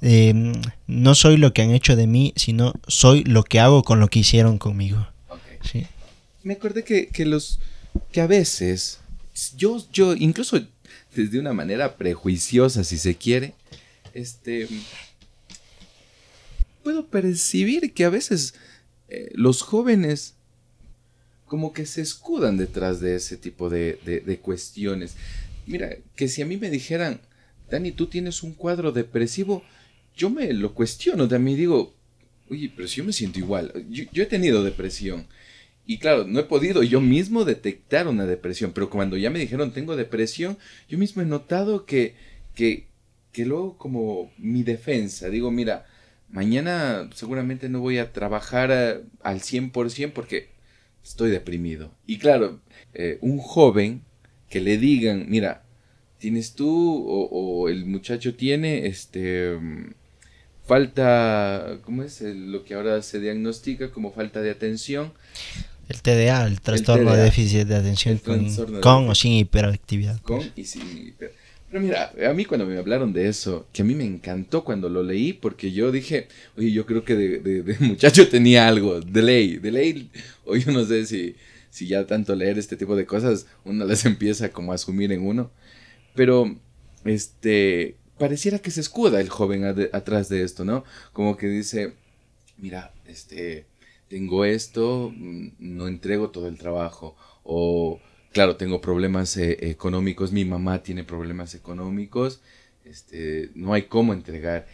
em, 0.00 0.52
no 0.86 1.14
soy 1.14 1.36
lo 1.36 1.52
que 1.52 1.62
han 1.62 1.70
hecho 1.70 1.96
de 1.96 2.06
mí, 2.06 2.32
sino 2.36 2.74
soy 2.88 3.24
lo 3.24 3.42
que 3.42 3.60
hago 3.60 3.82
con 3.82 4.00
lo 4.00 4.08
que 4.08 4.20
hicieron 4.20 4.58
conmigo. 4.58 5.06
¿Sí? 5.62 5.86
Me 6.42 6.54
acordé 6.54 6.82
que, 6.84 7.08
que 7.08 7.24
los 7.24 7.58
que 8.12 8.20
a 8.20 8.26
veces 8.26 9.00
yo, 9.56 9.84
yo 9.92 10.14
incluso 10.14 10.60
desde 11.14 11.38
una 11.38 11.52
manera 11.52 11.96
prejuiciosa, 11.96 12.84
si 12.84 12.98
se 12.98 13.14
quiere, 13.16 13.54
este, 14.12 14.68
puedo 16.82 17.06
percibir 17.06 17.92
que 17.92 18.04
a 18.04 18.10
veces 18.10 18.54
eh, 19.08 19.30
los 19.34 19.62
jóvenes 19.62 20.34
como 21.46 21.72
que 21.72 21.86
se 21.86 22.00
escudan 22.00 22.56
detrás 22.56 23.00
de 23.00 23.16
ese 23.16 23.36
tipo 23.36 23.70
de, 23.70 23.98
de, 24.04 24.38
cuestiones. 24.38 25.14
Mira, 25.66 25.96
que 26.16 26.28
si 26.28 26.42
a 26.42 26.46
mí 26.46 26.56
me 26.56 26.70
dijeran, 26.70 27.20
Dani, 27.70 27.92
tú 27.92 28.06
tienes 28.06 28.42
un 28.42 28.54
cuadro 28.54 28.92
depresivo, 28.92 29.62
yo 30.16 30.30
me 30.30 30.52
lo 30.52 30.74
cuestiono, 30.74 31.28
también 31.28 31.56
digo, 31.56 31.94
oye, 32.50 32.72
pero 32.74 32.88
si 32.88 32.96
yo 32.96 33.04
me 33.04 33.12
siento 33.12 33.38
igual, 33.38 33.72
yo, 33.90 34.22
he 34.22 34.26
tenido 34.26 34.64
depresión. 34.64 35.26
Y 35.86 35.98
claro, 35.98 36.24
no 36.26 36.40
he 36.40 36.44
podido 36.44 36.82
yo 36.82 37.00
mismo 37.00 37.44
detectar 37.44 38.08
una 38.08 38.26
depresión, 38.26 38.72
pero 38.72 38.88
cuando 38.88 39.16
ya 39.16 39.30
me 39.30 39.38
dijeron 39.38 39.72
tengo 39.72 39.96
depresión, 39.96 40.56
yo 40.88 40.96
mismo 40.96 41.20
he 41.20 41.26
notado 41.26 41.84
que, 41.84 42.14
que, 42.54 42.86
que 43.32 43.44
luego 43.44 43.76
como 43.76 44.32
mi 44.38 44.62
defensa, 44.62 45.28
digo, 45.28 45.50
mira, 45.50 45.86
mañana 46.30 47.10
seguramente 47.14 47.68
no 47.68 47.80
voy 47.80 47.98
a 47.98 48.12
trabajar 48.12 48.70
eh, 48.72 49.02
al 49.22 49.40
100% 49.40 50.12
porque 50.12 50.48
estoy 51.02 51.30
deprimido. 51.30 51.92
Y 52.06 52.18
claro, 52.18 52.60
eh, 52.94 53.18
un 53.20 53.38
joven 53.38 54.02
que 54.48 54.60
le 54.60 54.78
digan, 54.78 55.26
mira, 55.28 55.64
tienes 56.18 56.54
tú 56.54 57.04
o, 57.06 57.68
el 57.68 57.84
muchacho 57.84 58.34
tiene 58.34 58.86
este 58.86 59.56
mm, 59.56 59.92
falta, 60.64 61.78
¿cómo 61.82 62.02
es? 62.02 62.22
lo 62.22 62.64
que 62.64 62.74
ahora 62.74 63.02
se 63.02 63.20
diagnostica 63.20 63.90
como 63.90 64.12
falta 64.12 64.40
de 64.40 64.50
atención. 64.50 65.12
El 65.88 66.02
TDA, 66.02 66.46
el 66.46 66.60
trastorno 66.60 67.14
de 67.14 67.22
déficit 67.22 67.66
de 67.66 67.76
atención 67.76 68.18
con, 68.80 69.08
o 69.08 69.14
sin 69.14 69.32
hiperactividad. 69.32 70.20
Con 70.20 70.40
y 70.56 70.64
sin 70.64 70.82
hiperactividad. 70.82 71.44
Pero 71.74 71.86
mira, 71.86 72.12
a 72.30 72.32
mí 72.34 72.44
cuando 72.44 72.66
me 72.66 72.78
hablaron 72.78 73.12
de 73.12 73.26
eso, 73.26 73.66
que 73.72 73.82
a 73.82 73.84
mí 73.84 73.96
me 73.96 74.04
encantó 74.04 74.62
cuando 74.62 74.88
lo 74.88 75.02
leí, 75.02 75.32
porque 75.32 75.72
yo 75.72 75.90
dije, 75.90 76.28
oye, 76.56 76.70
yo 76.70 76.86
creo 76.86 77.04
que 77.04 77.16
de, 77.16 77.76
muchacho 77.80 78.28
tenía 78.28 78.68
algo, 78.68 79.00
de 79.00 79.22
ley, 79.22 79.56
de 79.56 79.72
ley, 79.72 80.08
o 80.44 80.54
yo 80.54 80.70
no 80.70 80.84
sé 80.84 81.04
si, 81.04 81.34
si 81.70 81.88
ya 81.88 82.06
tanto 82.06 82.36
leer 82.36 82.60
este 82.60 82.76
tipo 82.76 82.94
de 82.94 83.06
cosas, 83.06 83.46
uno 83.64 83.84
las 83.84 84.04
empieza 84.06 84.50
como 84.50 84.70
a 84.70 84.76
asumir 84.76 85.10
en 85.10 85.26
uno. 85.26 85.50
Pero, 86.14 86.56
este, 87.04 87.96
pareciera 88.18 88.60
que 88.60 88.70
se 88.70 88.80
escuda 88.80 89.20
el 89.20 89.28
joven 89.28 89.64
atrás 89.92 90.28
de 90.28 90.44
esto, 90.44 90.64
¿no? 90.64 90.84
Como 91.12 91.36
que 91.36 91.48
dice, 91.48 91.94
mira, 92.56 92.92
este, 93.08 93.66
tengo 94.08 94.44
esto, 94.44 95.12
mm, 95.14 95.48
no 95.58 95.88
entrego 95.88 96.30
todo 96.30 96.48
el 96.48 96.58
trabajo, 96.58 97.16
o 97.42 98.00
claro, 98.32 98.56
tengo 98.56 98.80
problemas 98.80 99.36
eh, 99.36 99.70
económicos, 99.70 100.32
mi 100.32 100.44
mamá 100.44 100.82
tiene 100.82 101.04
problemas 101.04 101.54
económicos, 101.54 102.40
este, 102.84 103.50
no 103.54 103.72
hay 103.72 103.82
cómo 103.82 104.12
entregar. 104.12 104.66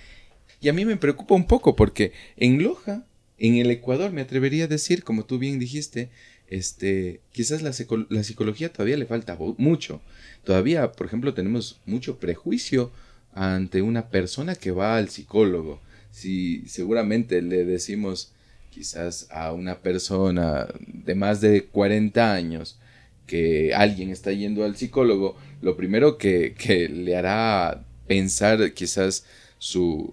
Y 0.60 0.68
a 0.68 0.72
mí 0.72 0.84
me 0.84 0.96
preocupa 0.96 1.34
un 1.34 1.46
poco 1.46 1.76
porque 1.76 2.12
en 2.36 2.62
Loja, 2.62 3.04
en 3.38 3.56
el 3.56 3.70
Ecuador, 3.70 4.12
me 4.12 4.20
atrevería 4.20 4.64
a 4.64 4.68
decir, 4.68 5.04
como 5.04 5.24
tú 5.24 5.38
bien 5.38 5.58
dijiste, 5.58 6.10
este, 6.48 7.20
quizás 7.32 7.62
la, 7.62 7.72
la 8.08 8.24
psicología 8.24 8.72
todavía 8.72 8.96
le 8.96 9.06
falta 9.06 9.38
mucho. 9.56 10.02
Todavía, 10.44 10.92
por 10.92 11.06
ejemplo, 11.06 11.32
tenemos 11.32 11.80
mucho 11.86 12.18
prejuicio 12.18 12.90
ante 13.32 13.82
una 13.82 14.08
persona 14.08 14.54
que 14.54 14.72
va 14.72 14.96
al 14.96 15.08
psicólogo. 15.08 15.80
Si 16.10 16.66
seguramente 16.66 17.40
le 17.40 17.64
decimos 17.64 18.32
quizás 18.70 19.26
a 19.30 19.52
una 19.52 19.78
persona 19.78 20.68
de 20.86 21.14
más 21.14 21.40
de 21.40 21.64
40 21.64 22.32
años, 22.32 22.78
que 23.26 23.72
alguien 23.74 24.10
está 24.10 24.32
yendo 24.32 24.64
al 24.64 24.76
psicólogo, 24.76 25.36
lo 25.62 25.76
primero 25.76 26.18
que, 26.18 26.54
le 26.92 27.16
hará 27.16 27.84
pensar 28.08 28.72
quizás 28.72 29.24
su, 29.58 30.12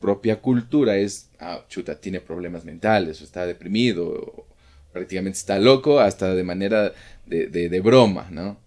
propia 0.00 0.40
cultura 0.40 0.96
es, 0.96 1.28
ah, 1.38 1.64
chuta, 1.68 2.00
tiene 2.00 2.20
problemas 2.20 2.64
mentales, 2.64 3.20
o 3.20 3.24
está 3.24 3.46
deprimido, 3.46 4.08
o 4.08 4.46
prácticamente 4.92 5.38
está 5.38 5.60
loco, 5.60 6.00
hasta 6.00 6.34
de 6.34 6.42
manera 6.42 6.92
de, 7.26 7.46
de, 7.46 7.80
broma, 7.80 8.28
¿no? 8.32 8.58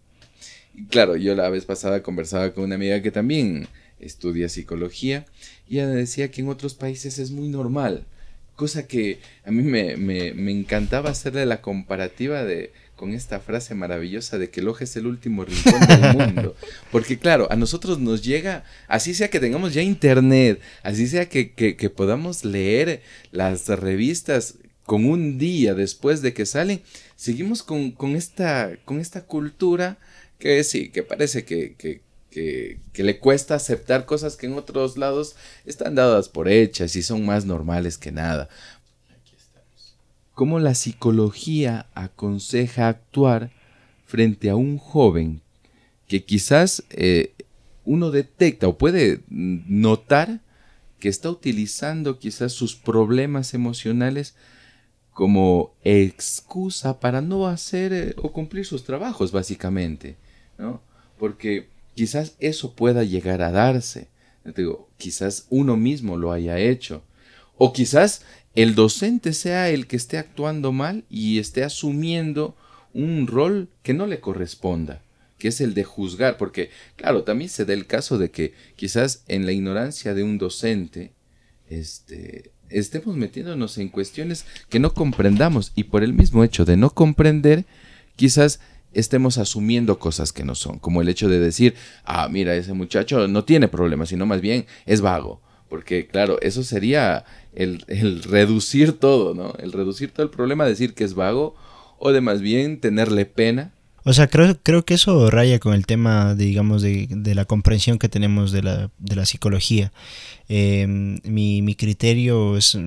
Y 0.73 0.86
claro, 0.86 1.17
yo 1.17 1.36
la 1.36 1.49
vez 1.49 1.65
pasada 1.65 2.01
conversaba 2.03 2.53
con 2.53 2.63
una 2.63 2.75
amiga 2.75 3.01
que 3.01 3.12
también 3.12 3.67
estudia 3.99 4.47
psicología 4.47 5.25
y 5.67 5.79
ella 5.79 5.89
decía 5.89 6.31
que 6.31 6.41
en 6.41 6.47
otros 6.47 6.73
países 6.73 7.19
es 7.19 7.31
muy 7.31 7.49
normal, 7.49 8.05
cosa 8.56 8.88
que 8.88 9.20
a 9.46 9.52
mí 9.52 9.63
me, 9.63 9.98
me, 9.98 10.34
me 10.34 10.52
encantaba 10.52 11.10
hacerle 11.10 11.46
la 11.46 11.62
comparativa 11.62 12.44
de 12.44 12.72
con 12.96 13.13
esta 13.13 13.39
frase 13.39 13.76
maravillosa 13.76 14.38
de 14.38 14.50
que 14.50 14.62
el 14.62 14.68
ojo 14.68 14.84
es 14.84 14.96
el 14.96 15.08
último 15.08 15.44
rincón 15.44 15.80
del 15.88 16.18
mundo. 16.18 16.56
Porque 16.92 17.18
claro, 17.18 17.48
a 17.52 17.56
nosotros 17.56 18.00
nos 18.00 18.24
llega, 18.24 18.63
así 18.88 19.13
sea 19.13 19.30
que 19.30 19.39
tengamos 19.39 19.74
ya 19.74 19.82
internet, 19.82 20.62
así 20.84 21.08
sea 21.08 21.28
que, 21.28 21.52
que, 21.52 21.89
podamos 21.89 22.46
leer 22.46 23.02
las 23.32 23.68
revistas 23.68 24.56
con 24.86 25.06
un 25.06 25.38
día 25.38 25.74
después 25.74 26.22
de 26.22 26.34
que 26.34 26.46
salen, 26.46 26.82
seguimos 27.16 27.63
con, 27.63 27.92
con, 27.92 28.16
esta, 28.16 28.78
con 28.86 29.00
esta 29.00 29.26
cultura 29.26 29.98
que 30.39 30.63
sí, 30.63 30.89
que 30.89 31.04
parece 31.04 31.46
que, 31.46 31.76
que, 31.78 32.02
que, 32.34 32.80
le 33.04 33.19
cuesta 33.19 33.56
aceptar 33.56 34.06
cosas 34.06 34.36
que 34.36 34.48
en 34.48 34.54
otros 34.54 34.98
lados 34.98 35.36
están 35.65 35.96
dadas 35.96 36.30
por 36.30 36.50
hechas 36.50 36.96
y 36.96 37.04
son 37.04 37.26
más 37.26 37.46
normales 37.46 37.98
que 37.98 38.12
nada 38.12 38.50
cómo 40.34 40.60
la 40.60 40.74
psicología 40.74 41.88
aconseja 41.93 42.88
actuar 42.88 43.52
frente 44.06 44.50
a 44.50 44.56
un 44.56 44.78
joven 44.78 45.41
que 46.08 46.24
quizás 46.24 46.84
eh, 46.89 47.34
uno 47.86 48.12
detecta 48.12 48.67
o 48.67 48.78
puede 48.78 49.22
notar 49.30 50.41
que 51.00 51.10
está 51.10 51.30
utilizando 51.30 52.17
quizás 52.17 52.54
sus 52.54 52.76
problemas 52.76 53.54
emocionales 53.54 54.36
como 55.12 55.76
excusa 55.84 57.00
para 57.00 57.22
no 57.22 57.48
hacer 57.48 57.93
eh, 57.93 58.15
o 58.17 58.32
cumplir 58.32 58.65
sus 58.65 58.84
trabajos, 58.84 59.32
básicamente, 59.32 60.17
¿no? 60.58 60.82
Porque 61.19 61.67
quizás 61.95 62.36
eso 62.39 62.75
pueda 62.75 63.03
llegar 63.03 63.41
a 63.41 63.51
darse. 63.51 64.10
Digo, 64.56 64.89
quizás 64.97 65.47
uno 65.49 65.77
mismo 65.77 66.17
lo 66.17 66.32
haya 66.32 66.60
hecho. 66.60 67.03
O 67.58 67.71
quizás 67.71 68.23
el 68.56 68.75
docente 68.75 69.34
sea 69.34 69.69
el 69.69 69.88
que 69.88 69.95
esté 69.95 70.17
actuando 70.17 70.71
mal 70.71 71.06
y 71.10 71.39
esté 71.39 71.63
asumiendo 71.63 72.56
un 72.93 73.27
rol 73.27 73.69
que 73.82 73.93
no 73.93 74.06
le 74.06 74.19
corresponda, 74.19 75.01
que 75.38 75.47
es 75.47 75.62
el 75.62 75.73
de 75.73 75.84
juzgar, 75.84 76.38
porque 76.38 76.69
claro, 76.95 77.23
también 77.23 77.49
se 77.49 77.65
da 77.65 77.73
el 77.73 77.88
caso 77.88 78.17
de 78.17 78.32
que 78.32 78.53
quizás 78.75 79.23
en 79.27 79.45
la 79.45 79.51
ignorancia 79.51 80.13
de 80.13 80.23
un 80.23 80.38
docente, 80.38 81.13
este, 81.69 82.51
estemos 82.69 83.15
metiéndonos 83.15 83.77
en 83.77 83.89
cuestiones 83.89 84.45
que 84.69 84.79
no 84.79 84.93
comprendamos 84.93 85.71
y 85.75 85.86
por 85.86 86.03
el 86.03 86.13
mismo 86.13 86.43
hecho 86.43 86.65
de 86.65 86.77
no 86.77 86.91
comprender, 86.91 87.65
quizás 88.15 88.60
estemos 88.93 89.38
asumiendo 89.38 89.99
cosas 89.99 90.32
que 90.32 90.43
no 90.43 90.56
son, 90.56 90.79
como 90.79 91.01
el 91.01 91.10
hecho 91.10 91.29
de 91.29 91.39
decir, 91.39 91.75
ah, 92.06 92.27
mira, 92.29 92.56
ese 92.56 92.73
muchacho 92.73 93.27
no 93.27 93.43
tiene 93.43 93.67
problemas, 93.67 94.10
sino 94.10 94.25
más 94.25 94.41
bien 94.41 94.65
es 94.86 95.01
vago 95.01 95.41
porque, 95.73 96.06
claro, 96.06 96.39
eso 96.43 96.63
sería 96.63 97.25
el, 97.56 97.82
reducir 98.29 98.93
todo, 98.93 99.34
¿no? 99.34 99.56
El 99.58 99.71
reducir 99.71 100.12
todo 100.12 100.23
el 100.23 100.29
problema, 100.29 100.67
decir 100.67 100.93
que 100.93 101.03
es 101.03 101.15
vago 101.15 101.56
o 101.97 102.12
de 102.12 102.21
más 102.21 102.41
bien 102.41 102.79
tenerle 102.79 103.25
pena. 103.25 103.73
O 104.03 104.13
sea, 104.13 104.27
creo, 104.27 104.56
creo 104.62 104.86
que 104.86 104.93
eso 104.93 105.32
raya 105.32 105.58
con 105.58 105.73
el 105.73 105.88
tema, 105.88 106.36
digamos, 106.36 106.84
de, 106.84 107.08
de 107.10 107.34
la 107.34 107.45
comprensión 107.45 107.97
que 107.97 108.08
tenemos 108.08 108.51
de 108.51 108.62
la, 108.62 108.91
de 108.99 109.15
la 109.15 109.25
psicología. 109.25 109.91
Em, 110.47 111.17
mi, 111.23 111.63
mi 111.63 111.73
criterio 111.73 112.56
es, 112.56 112.77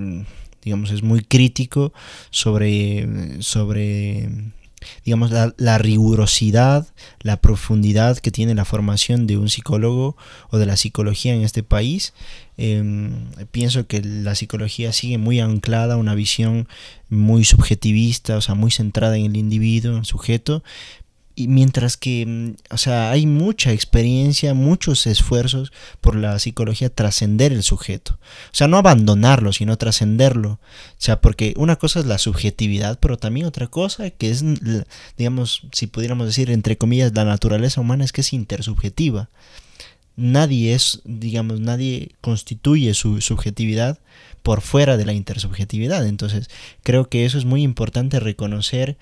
digamos, 0.63 0.93
es 0.93 1.03
muy 1.03 1.25
crítico 1.25 1.93
sobre, 2.31 3.43
sobre 3.43 4.29
digamos, 5.05 5.31
la, 5.31 5.79
rigurosidad, 5.79 6.87
la 7.21 7.41
profundidad 7.41 8.19
que 8.19 8.31
tiene 8.31 8.55
la 8.55 8.65
formación 8.65 9.27
de 9.27 9.39
un 9.39 9.49
psicólogo 9.49 10.17
o 10.51 10.59
de 10.59 10.67
la 10.67 10.77
psicología 10.77 11.35
en 11.35 11.43
este 11.43 11.63
país. 11.63 12.13
Em, 12.57 13.27
pienso 13.51 13.87
que 13.87 14.03
la 14.03 14.35
psicología 14.35 14.93
sigue 14.93 15.19
muy 15.19 15.41
anclada 15.41 15.95
a 15.95 15.99
una 15.99 16.15
visión 16.15 16.69
muy 17.09 17.45
subjetivista, 17.45 18.37
o 18.37 18.41
sea, 18.41 18.55
muy 18.55 18.71
centrada 18.71 19.17
en 19.17 19.27
el 19.27 19.37
individuo, 19.37 19.93
en 19.93 19.99
el 19.99 20.05
sujeto, 20.05 20.63
y 21.39 21.49
mientras 21.49 21.99
que, 21.99 22.25
mm, 22.27 22.75
o 22.75 22.79
sea, 22.79 23.11
hay 23.11 23.27
mucha 23.27 23.71
experiencia, 23.73 24.55
muchos 24.55 25.07
esfuerzos 25.07 25.71
por 26.01 26.17
la 26.17 26.39
psicología 26.39 26.89
trascender 26.89 27.53
el 27.53 27.63
sujeto. 27.63 28.19
O 28.47 28.55
sea, 28.55 28.69
no 28.69 28.79
abandonarlo, 28.79 29.53
sino 29.53 29.77
trascenderlo. 29.77 30.53
O 30.53 30.59
sea, 30.97 31.21
porque 31.21 31.53
una 31.59 31.77
cosa 31.77 32.01
es 32.01 32.07
la 32.07 32.17
subjetividad, 32.17 32.99
pero 32.99 33.19
también 33.19 33.47
otra 33.47 33.67
cosa 33.67 34.09
que 34.09 34.31
es, 34.31 34.43
digamos, 35.19 35.67
si 35.73 35.87
pudiéramos 35.87 36.27
decir, 36.27 36.51
entre 36.51 36.79
comillas, 36.79 37.13
la 37.15 37.27
naturaleza 37.27 37.83
humana 37.83 38.05
es 38.05 38.13
que 38.13 38.23
es 38.23 38.33
intersubjetiva. 38.33 39.29
Nadie 40.17 40.73
es, 40.73 41.03
digamos, 41.05 41.61
nadie 41.61 42.13
constituye 42.23 42.95
su 42.95 43.21
subjetividad 43.21 43.99
por 44.43 44.63
fuera 44.63 44.97
de 44.97 45.05
la 45.05 45.13
intersubjetividad. 45.13 46.07
Entonces, 46.07 46.49
creo 46.83 47.11
que 47.11 47.27
eso 47.27 47.37
es 47.37 47.45
muy 47.45 47.63
importante 47.63 48.21
reconocer 48.21 48.97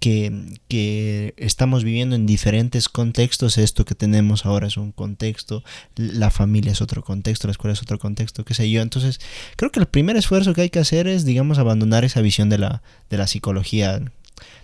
que, 0.00 1.34
estamos 1.36 1.84
viviendo 1.84 2.16
en 2.16 2.26
diferentes 2.26 2.88
contextos. 2.88 3.58
Esto 3.58 3.84
que 3.84 3.94
tenemos 3.94 4.46
ahora 4.46 4.66
es 4.66 4.76
un 4.76 4.92
contexto, 4.92 5.62
la 5.96 6.30
familia 6.30 6.72
es 6.72 6.80
otro 6.80 7.02
contexto, 7.02 7.46
la 7.46 7.52
escuela 7.52 7.74
es 7.74 7.82
otro 7.82 7.98
contexto, 7.98 8.44
qué 8.44 8.54
sé 8.54 8.70
yo. 8.70 8.80
Entonces, 8.82 9.20
creo 9.56 9.70
que 9.70 9.80
el 9.80 9.86
primer 9.86 10.16
esfuerzo 10.16 10.54
que 10.54 10.62
hay 10.62 10.70
que 10.70 10.78
hacer 10.78 11.06
es, 11.06 11.24
digamos, 11.24 11.58
abandonar 11.58 12.04
esa 12.04 12.22
visión 12.22 12.48
de 12.48 12.58
la, 12.58 12.82
de 13.10 13.18
la 13.18 13.26
psicología, 13.26 14.02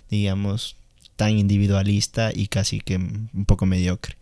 digamos, 0.09 0.75
tan 1.15 1.37
individualista 1.37 2.31
y 2.33 2.47
casi 2.47 2.79
que 2.79 2.97
un 2.97 3.45
poco 3.45 3.65
mediocre. 3.65 4.17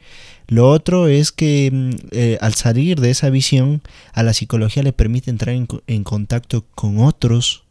Lo 0.47 0.69
otro 0.69 1.07
es 1.07 1.31
que 1.31 1.69
mm, 1.71 1.89
eh, 2.11 2.37
al 2.41 2.53
salir 2.53 2.99
de 2.99 3.09
esa 3.09 3.29
visión, 3.29 3.81
a 4.13 4.23
la 4.23 4.33
psicología 4.33 4.83
le 4.83 4.93
permite 4.93 5.31
entrar 5.31 5.55
en, 5.55 5.67
en 5.87 6.03
contacto 6.03 6.65
con 6.75 6.99
otros 6.99 7.64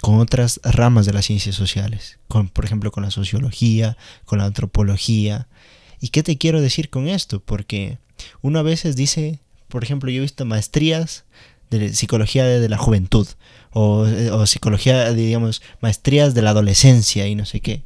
con 0.00 0.20
otras 0.20 0.60
ramas 0.62 1.06
de 1.06 1.12
las 1.12 1.26
ciencias 1.26 1.56
sociales, 1.56 2.18
con, 2.28 2.48
por 2.48 2.64
ejemplo 2.64 2.90
con 2.90 3.02
la 3.02 3.10
sociología, 3.10 3.96
con 4.24 4.38
la 4.38 4.44
antropología. 4.44 5.48
¿Y 6.00 6.08
qué 6.08 6.22
te 6.22 6.38
quiero 6.38 6.60
decir 6.60 6.90
con 6.90 7.08
esto? 7.08 7.40
Porque 7.40 7.98
uno 8.40 8.58
a 8.58 8.62
veces 8.62 8.96
dice, 8.96 9.40
por 9.68 9.82
ejemplo, 9.82 10.10
yo 10.10 10.18
he 10.18 10.22
visto 10.22 10.44
maestrías 10.44 11.24
de 11.70 11.92
psicología 11.92 12.44
de 12.46 12.68
la 12.68 12.78
juventud 12.78 13.26
o, 13.72 14.46
psicología, 14.46 15.12
digamos, 15.12 15.62
maestrías 15.80 16.34
de 16.34 16.42
la 16.42 16.50
adolescencia 16.50 17.26
y 17.26 17.34
no 17.34 17.44
sé 17.44 17.60
qué. 17.60 17.82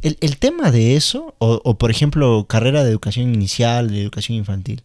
El, 0.00 0.38
tema 0.38 0.70
de 0.70 0.96
eso, 0.96 1.34
o, 1.38 1.60
o, 1.64 1.76
por 1.76 1.90
ejemplo, 1.90 2.46
carrera 2.48 2.82
de 2.82 2.90
educación 2.90 3.34
inicial, 3.34 3.90
de 3.90 4.00
educación 4.00 4.38
infantil, 4.38 4.82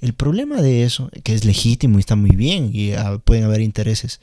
el 0.00 0.12
problema 0.12 0.60
de 0.60 0.82
eso, 0.84 1.10
que 1.22 1.34
es 1.34 1.44
legítimo 1.44 1.98
y 1.98 2.00
está 2.00 2.16
muy 2.16 2.30
bien 2.30 2.70
y 2.72 2.92
ah, 2.92 3.20
pueden 3.24 3.44
haber 3.44 3.60
intereses, 3.60 4.20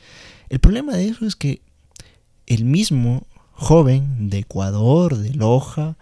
el 0.50 0.60
problema 0.60 0.95
de 0.95 1.08
eso 1.08 1.26
es 1.26 1.36
que 1.36 1.62
el 2.47 2.65
mismo 2.65 3.27
joven 3.53 4.29
de 4.29 4.39
Ecuador, 4.39 5.17
de 5.17 5.33
Loja, 5.33 5.97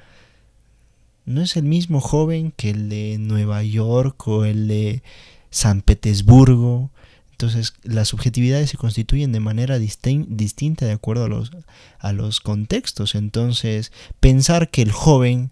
no 1.25 1.41
es 1.41 1.57
el 1.57 1.63
mismo 1.63 1.99
joven 1.99 2.53
que 2.55 2.69
el 2.69 2.87
de 2.87 3.17
Nueva 3.19 3.63
York 3.63 4.27
o 4.27 4.45
el 4.45 4.67
de 4.67 5.01
San 5.49 5.81
Petersburgo. 5.81 6.91
Entonces 7.31 7.73
las 7.83 8.09
subjetividades 8.09 8.69
se 8.69 8.77
constituyen 8.77 9.31
de 9.31 9.39
manera 9.39 9.79
distinta 9.79 10.85
de 10.85 10.91
acuerdo 10.91 11.25
a 11.25 11.29
los, 11.29 11.51
a 11.99 12.13
los 12.13 12.39
contextos. 12.39 13.15
Entonces 13.15 13.91
pensar 14.19 14.69
que 14.69 14.83
el 14.83 14.91
joven 14.91 15.49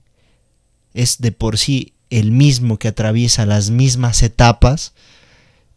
es 0.93 1.17
de 1.19 1.31
por 1.31 1.57
sí 1.57 1.93
el 2.11 2.31
mismo 2.31 2.77
que 2.77 2.89
atraviesa 2.89 3.47
las 3.47 3.71
mismas 3.71 4.21
etapas, 4.21 4.93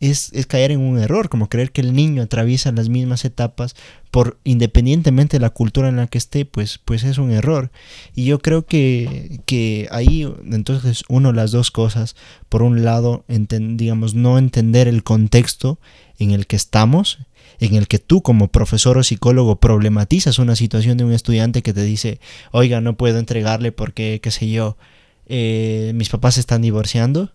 es, 0.00 0.30
caer 0.46 0.72
en 0.72 0.80
un 0.80 0.98
error, 0.98 1.28
como 1.28 1.48
creer 1.48 1.72
que 1.72 1.80
el 1.80 1.94
niño 1.94 2.22
atraviesa 2.22 2.72
las 2.72 2.88
mismas 2.88 3.24
etapas 3.24 3.74
por 4.11 4.38
independientemente 4.44 5.37
de 5.37 5.40
la 5.40 5.50
cultura 5.50 5.88
en 5.88 5.96
la 5.96 6.06
que 6.06 6.18
esté, 6.18 6.44
pues, 6.44 6.78
pues 6.85 7.04
es 7.04 7.18
un 7.18 7.30
error. 7.30 7.70
Y 8.14 8.24
yo 8.24 8.38
creo 8.40 8.66
que, 8.66 9.40
que 9.46 9.88
ahí 9.90 10.28
entonces 10.50 11.04
uno 11.09 11.32
las 11.32 11.50
dos 11.50 11.70
cosas, 11.70 12.16
por 12.48 12.62
un 12.62 12.85
lado, 12.85 13.24
digamos, 13.28 14.14
no 14.14 14.38
entender 14.38 14.88
el 14.88 15.02
contexto 15.02 15.78
en 16.18 16.30
el 16.30 16.46
que 16.46 16.56
estamos, 16.56 17.18
en 17.59 17.74
el 17.74 17.88
que 17.88 17.98
tú 17.98 18.22
como 18.22 18.48
profesor 18.48 18.98
o 18.98 19.02
psicólogo 19.02 19.56
problematizas 19.56 20.38
una 20.38 20.56
situación 20.56 20.98
de 20.98 21.04
un 21.04 21.12
estudiante 21.12 21.62
que 21.62 21.72
te 21.72 21.82
dice, 21.82 22.20
oiga, 22.52 22.80
no 22.80 22.96
puedo 22.96 23.18
entregarle 23.18 23.72
porque, 23.72 24.20
qué 24.22 24.30
sé 24.30 24.50
yo, 24.50 24.76
eh, 25.26 25.92
mis 25.94 26.11
papás 26.11 26.37
están 26.37 26.62
divorciando. 26.62 27.32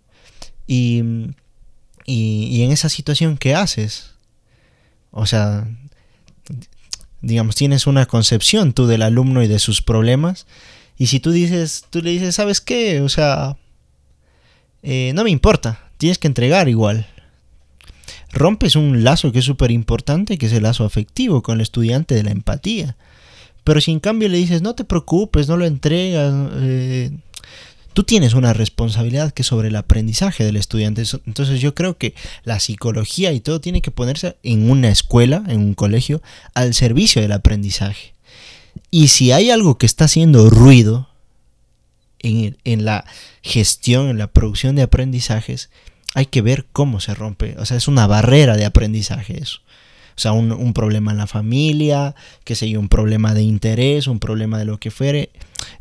Y 0.67 1.03
y, 2.05 2.63
en 2.63 2.71
esa 2.71 2.89
situación, 2.89 3.37
¿qué 3.37 3.55
haces? 3.55 4.11
O 5.11 5.25
sea, 5.25 5.67
digamos, 7.21 7.55
tienes 7.55 7.87
una 7.87 8.05
concepción 8.05 8.73
tú 8.73 8.87
del 8.87 9.01
alumno 9.01 9.43
y 9.43 9.47
de 9.47 9.59
sus 9.59 9.81
problemas. 9.81 10.47
Y 10.97 11.07
si 11.07 11.19
tú 11.19 11.31
dices, 11.31 11.85
tú 11.89 12.01
le 12.01 12.11
dices, 12.11 12.35
¿sabes 12.35 12.61
qué? 12.61 13.01
O 13.01 13.09
sea, 13.09 13.57
eh, 14.83 15.11
no 15.15 15.23
me 15.23 15.29
importa, 15.29 15.89
tienes 15.97 16.17
que 16.17 16.27
entregar 16.27 16.69
igual. 16.69 17.07
Rompes 18.33 18.75
un 18.75 19.03
lazo 19.03 19.31
que 19.31 19.39
es 19.39 19.45
súper 19.45 19.71
importante, 19.71 20.37
que 20.37 20.45
es 20.45 20.53
el 20.53 20.63
lazo 20.63 20.85
afectivo 20.85 21.43
con 21.43 21.55
el 21.55 21.61
estudiante 21.61 22.15
de 22.15 22.23
la 22.23 22.31
empatía. 22.31 22.95
Pero 23.63 23.81
si 23.81 23.91
en 23.91 23.99
cambio 23.99 24.29
le 24.29 24.37
dices, 24.37 24.61
no 24.61 24.73
te 24.73 24.85
preocupes, 24.85 25.47
no 25.47 25.57
lo 25.57 25.65
entregas, 25.65 26.33
eh, 26.55 27.11
tú 27.93 28.03
tienes 28.03 28.33
una 28.33 28.53
responsabilidad 28.53 29.31
que 29.31 29.41
es 29.41 29.47
sobre 29.47 29.69
el 29.69 29.75
aprendizaje 29.75 30.43
del 30.43 30.57
estudiante. 30.57 31.03
Entonces 31.25 31.59
yo 31.61 31.75
creo 31.75 31.97
que 31.97 32.13
la 32.43 32.59
psicología 32.59 33.31
y 33.31 33.39
todo 33.39 33.61
tiene 33.61 33.81
que 33.81 33.91
ponerse 33.91 34.37
en 34.43 34.69
una 34.69 34.89
escuela, 34.89 35.43
en 35.47 35.59
un 35.59 35.73
colegio, 35.73 36.21
al 36.53 36.73
servicio 36.73 37.21
del 37.21 37.31
aprendizaje. 37.31 38.13
Y 38.89 39.09
si 39.09 39.31
hay 39.31 39.51
algo 39.51 39.77
que 39.77 39.85
está 39.85 40.05
haciendo 40.05 40.49
ruido 40.49 41.09
en, 42.19 42.57
en 42.63 42.85
la 42.85 43.05
gestión, 43.41 44.09
en 44.09 44.17
la 44.17 44.27
producción 44.27 44.75
de 44.75 44.83
aprendizajes, 44.83 45.69
hay 46.13 46.25
que 46.25 46.41
ver 46.41 46.67
cómo 46.71 46.99
se 46.99 47.13
rompe. 47.13 47.55
O 47.57 47.65
sea, 47.65 47.77
es 47.77 47.87
una 47.87 48.07
barrera 48.07 48.57
de 48.57 48.65
aprendizaje 48.65 49.41
eso. 49.41 49.59
Sea, 50.21 50.33
un, 50.33 50.73
problema 50.73 51.11
en 51.11 51.17
la 51.17 51.25
familia, 51.25 52.13
que 52.43 52.53
sé 52.53 52.69
yo, 52.69 52.79
un 52.79 52.89
problema 52.89 53.33
de 53.33 53.41
interés, 53.41 54.05
un 54.05 54.19
problema 54.19 54.59
de 54.59 54.65
lo 54.65 54.77
que 54.77 54.91
fuere. 54.91 55.31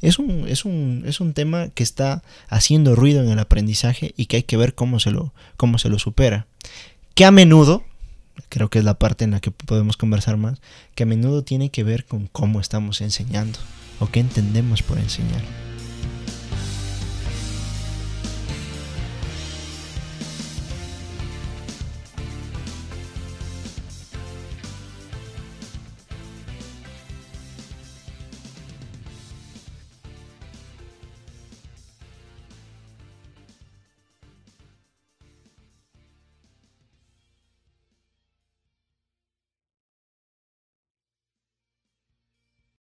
Es 0.01 0.19
un, 0.19 0.49
es 0.49 0.65
un, 0.65 1.05
es 1.07 1.21
un 1.21 1.35
tema 1.35 1.69
que 1.69 1.83
está 1.83 2.23
haciendo 2.49 2.97
ruido 2.97 3.23
en 3.23 3.29
el 3.29 3.39
aprendizaje 3.39 4.15
y 4.17 4.27
que 4.27 4.37
hay 4.37 4.43
que 4.45 4.57
ver 4.57 4.75
cómo 4.75 4.99
se 4.99 5.11
lo, 5.11 5.35
cómo 5.59 5.77
se 5.77 5.91
lo 5.91 5.99
supera. 5.99 6.47
Que 7.15 7.27
a 7.27 7.31
menudo, 7.31 7.85
creo 8.49 8.71
que 8.71 8.79
es 8.79 8.85
la 8.87 8.95
parte 8.95 9.25
en 9.25 9.33
la 9.33 9.41
que 9.41 9.51
podemos 9.51 9.99
conversar 9.99 10.39
más, 10.39 10.59
que 10.95 11.03
a 11.03 11.07
menudo 11.07 11.45
tiene 11.45 11.69
que 11.69 11.85
ver 11.85 12.07
con 12.07 12.27
cómo 12.27 12.63
estamos 12.63 13.03
enseñando 13.03 13.59
o 13.99 14.07
qué 14.07 14.21
entendemos 14.21 14.83
por 14.83 14.99
enseñar. 14.99 15.70